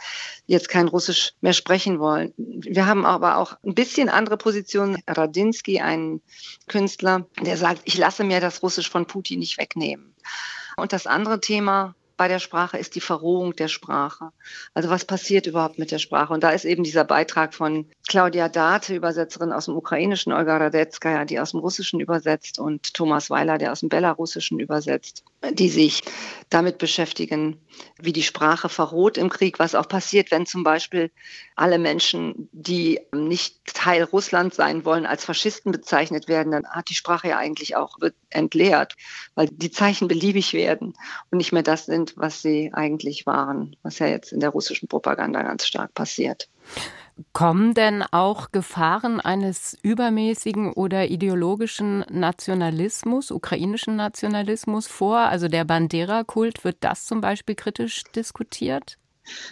jetzt 0.46 0.68
kein 0.68 0.88
Russisch 0.88 1.32
mehr 1.40 1.52
sprechen 1.52 1.98
wollen. 1.98 2.32
Wir 2.36 2.86
haben 2.86 3.04
aber 3.04 3.38
auch 3.38 3.56
ein 3.64 3.74
bisschen 3.74 4.08
andere 4.08 4.36
Positionen. 4.36 4.98
Radinsky, 5.06 5.80
ein 5.80 6.20
Künstler, 6.68 7.26
der 7.40 7.56
sagt, 7.56 7.82
ich 7.84 7.98
lasse 7.98 8.24
mir 8.24 8.40
das 8.40 8.62
Russisch 8.62 8.88
von 8.88 9.06
Putin 9.06 9.40
nicht 9.40 9.58
wegnehmen. 9.58 10.14
Und 10.76 10.92
das 10.92 11.06
andere 11.06 11.40
Thema, 11.40 11.94
bei 12.16 12.28
der 12.28 12.38
Sprache 12.38 12.78
ist 12.78 12.94
die 12.94 13.00
Verrohung 13.00 13.54
der 13.56 13.68
Sprache. 13.68 14.32
Also 14.74 14.90
was 14.90 15.04
passiert 15.04 15.46
überhaupt 15.46 15.78
mit 15.78 15.90
der 15.90 15.98
Sprache? 15.98 16.32
Und 16.32 16.42
da 16.42 16.50
ist 16.50 16.64
eben 16.64 16.84
dieser 16.84 17.04
Beitrag 17.04 17.54
von 17.54 17.86
Claudia 18.08 18.48
Date, 18.48 18.90
Übersetzerin 18.90 19.52
aus 19.52 19.66
dem 19.66 19.76
Ukrainischen, 19.76 20.32
Olga 20.32 20.56
Radetskaya, 20.56 21.24
die 21.24 21.40
aus 21.40 21.52
dem 21.52 21.60
Russischen 21.60 22.00
übersetzt 22.00 22.58
und 22.58 22.94
Thomas 22.94 23.30
Weiler, 23.30 23.58
der 23.58 23.72
aus 23.72 23.80
dem 23.80 23.88
Belarussischen 23.88 24.60
übersetzt, 24.60 25.24
die 25.50 25.68
sich 25.68 26.02
damit 26.50 26.78
beschäftigen, 26.78 27.58
wie 27.98 28.12
die 28.12 28.22
Sprache 28.22 28.68
verroht 28.68 29.16
im 29.16 29.30
Krieg, 29.30 29.58
was 29.58 29.74
auch 29.74 29.88
passiert, 29.88 30.30
wenn 30.30 30.46
zum 30.46 30.64
Beispiel 30.64 31.10
alle 31.56 31.78
Menschen, 31.78 32.48
die 32.52 33.00
nicht 33.14 33.64
Teil 33.64 34.04
Russlands 34.04 34.56
sein 34.56 34.84
wollen, 34.84 35.06
als 35.06 35.24
Faschisten 35.24 35.72
bezeichnet 35.72 36.28
werden, 36.28 36.52
dann 36.52 36.66
hat 36.66 36.90
die 36.90 36.94
Sprache 36.94 37.28
ja 37.28 37.38
eigentlich 37.38 37.74
auch 37.74 37.96
entleert, 38.30 38.96
weil 39.34 39.48
die 39.50 39.70
Zeichen 39.70 40.08
beliebig 40.08 40.52
werden 40.52 40.94
und 41.30 41.38
nicht 41.38 41.52
mehr 41.52 41.62
das 41.62 41.86
sind, 41.86 42.14
was 42.16 42.42
sie 42.42 42.70
eigentlich 42.74 43.26
waren, 43.26 43.76
was 43.82 43.98
ja 43.98 44.06
jetzt 44.06 44.32
in 44.32 44.40
der 44.40 44.50
russischen 44.50 44.88
Propaganda 44.88 45.42
ganz 45.42 45.66
stark 45.66 45.94
passiert. 45.94 46.48
Kommen 47.32 47.74
denn 47.74 48.02
auch 48.02 48.52
Gefahren 48.52 49.20
eines 49.20 49.76
übermäßigen 49.82 50.72
oder 50.72 51.08
ideologischen 51.08 52.04
Nationalismus, 52.10 53.30
ukrainischen 53.30 53.96
Nationalismus 53.96 54.86
vor? 54.86 55.18
Also 55.18 55.48
der 55.48 55.64
Bandera-Kult, 55.64 56.64
wird 56.64 56.78
das 56.80 57.04
zum 57.04 57.20
Beispiel 57.20 57.54
kritisch 57.54 58.04
diskutiert? 58.14 58.98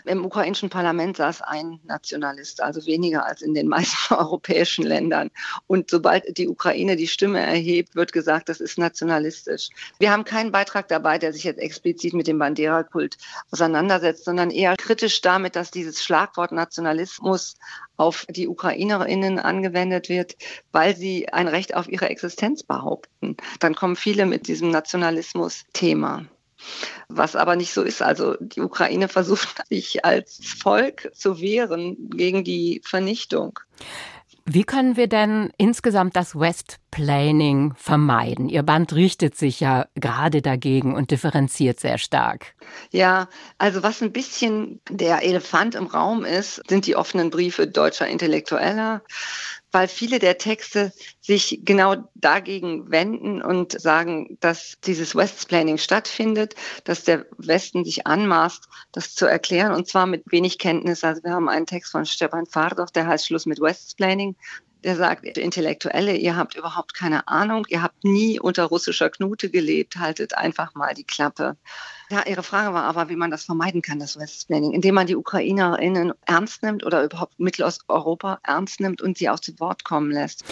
Im 0.05 0.25
ukrainischen 0.25 0.71
Parlament 0.71 1.17
saß 1.17 1.43
ein 1.43 1.81
Nationalist, 1.85 2.63
also 2.63 2.85
weniger 2.87 3.27
als 3.27 3.43
in 3.43 3.55
den 3.55 3.69
meisten 3.69 4.15
europäischen 4.15 4.85
Ländern. 4.85 5.31
Und 5.67 5.91
sobald 5.91 6.37
die 6.37 6.49
Ukraine 6.49 6.97
die 6.97 7.07
Stimme 7.07 7.41
erhebt, 7.41 7.95
wird 7.95 8.13
gesagt, 8.13 8.49
das 8.49 8.61
ist 8.61 8.79
nationalistisch. 8.79 9.71
Wir 9.99 10.11
haben 10.11 10.25
keinen 10.25 10.53
Beitrag 10.53 10.89
dabei, 10.89 11.19
der 11.19 11.33
sich 11.33 11.45
jetzt 11.45 11.61
explizit 11.61 12.15
mit 12.15 12.27
dem 12.27 12.39
Bandera-Kult 12.39 13.17
auseinandersetzt, 13.51 14.25
sondern 14.25 14.51
eher 14.51 14.75
kritisch 14.77 15.21
damit, 15.21 15.57
dass 15.57 15.71
dieses 15.71 16.03
Schlagwort 16.03 16.53
Nationalismus 16.53 17.55
auf 17.97 18.27
die 18.29 18.49
Ukrainerinnen 18.49 19.39
angewendet 19.39 20.09
wird, 20.09 20.37
weil 20.73 20.97
sie 20.97 21.29
ein 21.29 21.49
Recht 21.49 21.75
auf 21.75 21.89
ihre 21.89 22.09
Existenz 22.09 22.63
behaupten. 22.63 23.37
Dann 23.61 23.75
kommen 23.75 23.97
viele 23.97 24.27
mit 24.27 24.49
diesem 24.49 24.71
Nationalismus-Thema 24.71 26.27
was 27.09 27.37
aber 27.37 27.57
nicht 27.57 27.73
so 27.73 27.83
ist. 27.83 28.03
Also 28.03 28.37
die 28.41 28.61
Ukraine 28.61 29.09
versucht 29.21 29.63
sich 29.69 30.05
als 30.05 30.41
Volk 30.45 31.11
zu 31.15 31.41
wehren 31.41 32.11
gegen 32.11 32.45
die 32.45 32.81
Vernichtung. 32.85 33.59
Wie 34.53 34.65
können 34.65 34.97
wir 34.97 35.07
denn 35.07 35.53
insgesamt 35.59 36.17
das 36.17 36.35
Westplaning 36.35 37.75
vermeiden? 37.77 38.49
Ihr 38.49 38.65
Band 38.65 38.93
richtet 38.95 39.37
sich 39.37 39.61
ja 39.61 39.87
gerade 39.95 40.43
dagegen 40.43 40.97
und 40.97 41.13
differenziert 41.13 41.79
sehr 41.79 41.99
stark. 41.99 42.55
Ja, 42.91 43.29
also 43.59 43.85
was 43.85 44.03
ein 44.03 44.11
bisschen 44.11 44.81
der 44.91 45.23
Elefant 45.23 45.77
im 45.77 45.87
Raum 45.87 46.25
ist, 46.25 46.63
sind 46.69 46.87
die 46.87 46.97
offenen 46.97 47.31
Briefe 47.31 47.69
deutscher 47.69 48.09
Intellektueller 48.09 49.03
weil 49.73 49.89
viele 49.89 50.19
der 50.19 50.39
Texte 50.39 50.93
sich 51.21 51.61
genau 51.65 51.97
dagegen 52.15 52.91
wenden 52.91 53.43
und 53.43 53.81
sagen, 53.81 54.37
dass 54.41 54.79
dieses 54.85 55.15
Westsplaining 55.15 55.79
stattfindet, 55.79 56.55
dass 56.85 57.05
der 57.05 57.27
Westen 57.39 57.85
sich 57.85 58.07
anmaßt, 58.07 58.69
das 58.93 59.15
zu 59.15 59.27
erklären 59.27 59.73
und 59.73 59.89
zwar 59.89 60.07
mit 60.07 60.25
wenig 60.31 60.59
Kenntnis. 60.59 61.05
Also 61.05 61.23
wir 61.23 61.33
haben 61.33 61.49
einen 61.49 61.67
Text 61.67 61.93
von 61.93 62.07
Stepan 62.07 62.47
Fardov, 62.47 62.91
der 62.91 63.07
heißt 63.07 63.27
Schluss 63.27 63.47
mit 63.47 63.61
Westsplaining 63.61 64.37
der 64.85 64.97
sagt, 64.97 65.25
Intellektuelle, 65.39 66.17
ihr 66.17 66.37
habt 66.37 66.57
überhaupt 66.57 66.95
keine 66.95 67.29
Ahnung, 67.29 67.67
ihr 67.69 67.83
habt 67.83 68.05
nie 68.05 68.41
unter 68.41 68.65
russischer 68.65 69.11
Knute 69.11 69.51
gelebt, 69.51 69.97
haltet 69.97 70.37
einfach 70.37 70.75
mal 70.75 70.95
die 70.95 71.05
Klappe. 71.05 71.57
Ja, 72.11 72.27
Ihre 72.27 72.43
Frage 72.43 72.75
war 72.75 72.85
aber, 72.85 73.09
wie 73.09 73.17
man 73.17 73.31
das 73.31 73.45
vermeiden 73.45 73.83
kann, 73.83 73.99
das 73.99 74.19
Westplanning, 74.19 74.73
indem 74.73 74.95
man 74.95 75.07
die 75.07 75.17
Ukrainerinnen 75.17 76.13
ernst 76.27 76.63
nimmt 76.63 76.85
oder 76.85 77.05
überhaupt 77.05 77.39
Mittelosteuropa 77.39 78.41
ernst 78.43 78.81
nimmt 78.81 79.01
und 79.03 79.17
sie 79.17 79.29
aus 79.29 79.41
dem 79.43 79.61
Wort 79.61 79.85
kommen 79.85 80.11
lässt. 80.11 80.45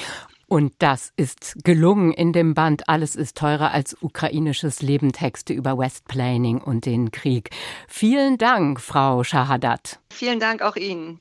Und 0.46 0.72
das 0.78 1.12
ist 1.16 1.56
gelungen 1.62 2.12
in 2.12 2.32
dem 2.32 2.54
Band 2.54 2.88
Alles 2.88 3.16
ist 3.16 3.36
teurer 3.36 3.72
als 3.72 3.96
ukrainisches 4.00 4.80
Leben 4.80 5.12
Texte 5.12 5.52
über 5.52 5.76
Westplaning 5.76 6.62
und 6.62 6.86
den 6.86 7.10
Krieg. 7.10 7.50
Vielen 7.86 8.38
Dank, 8.38 8.80
Frau 8.80 9.24
Shahadat. 9.24 10.00
Vielen 10.10 10.40
Dank 10.40 10.62
auch 10.62 10.76
Ihnen. 10.76 11.20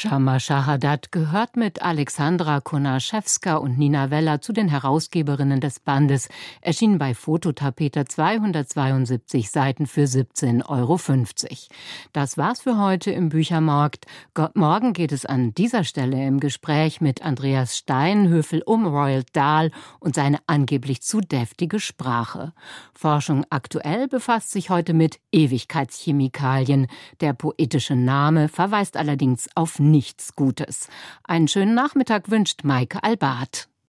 Shama 0.00 0.38
Shahadat 0.38 1.10
gehört 1.10 1.56
mit 1.56 1.82
Alexandra 1.82 2.60
Konaschewska 2.60 3.56
und 3.56 3.78
Nina 3.78 4.12
Weller 4.12 4.40
zu 4.40 4.52
den 4.52 4.68
Herausgeberinnen 4.68 5.58
des 5.60 5.80
Bandes, 5.80 6.28
erschien 6.60 6.98
bei 6.98 7.14
Fototapeter 7.14 8.06
272 8.06 9.50
Seiten 9.50 9.88
für 9.88 10.04
17,50 10.04 10.68
Euro. 10.68 11.00
Das 12.12 12.38
war's 12.38 12.60
für 12.60 12.78
heute 12.78 13.10
im 13.10 13.30
Büchermarkt. 13.30 14.06
Morgen 14.54 14.92
geht 14.92 15.10
es 15.10 15.26
an 15.26 15.52
dieser 15.54 15.82
Stelle 15.82 16.24
im 16.24 16.38
Gespräch 16.38 17.00
mit 17.00 17.24
Andreas 17.24 17.76
Steinhöfel 17.76 18.62
um 18.64 18.86
Royal 18.86 19.24
Dahl 19.32 19.72
und 19.98 20.14
seine 20.14 20.38
angeblich 20.46 21.02
zu 21.02 21.20
deftige 21.20 21.80
Sprache. 21.80 22.52
Forschung 22.94 23.44
aktuell 23.50 24.06
befasst 24.06 24.52
sich 24.52 24.70
heute 24.70 24.94
mit 24.94 25.18
Ewigkeitschemikalien. 25.32 26.86
Der 27.20 27.32
poetische 27.32 27.96
Name 27.96 28.48
verweist 28.48 28.96
allerdings 28.96 29.48
auf 29.56 29.80
nichts 29.90 30.34
Gutes. 30.34 30.88
Einen 31.24 31.48
schönen 31.48 31.74
Nachmittag 31.74 32.30
wünscht 32.30 32.64
Maike 32.64 33.02
Albart. 33.02 33.68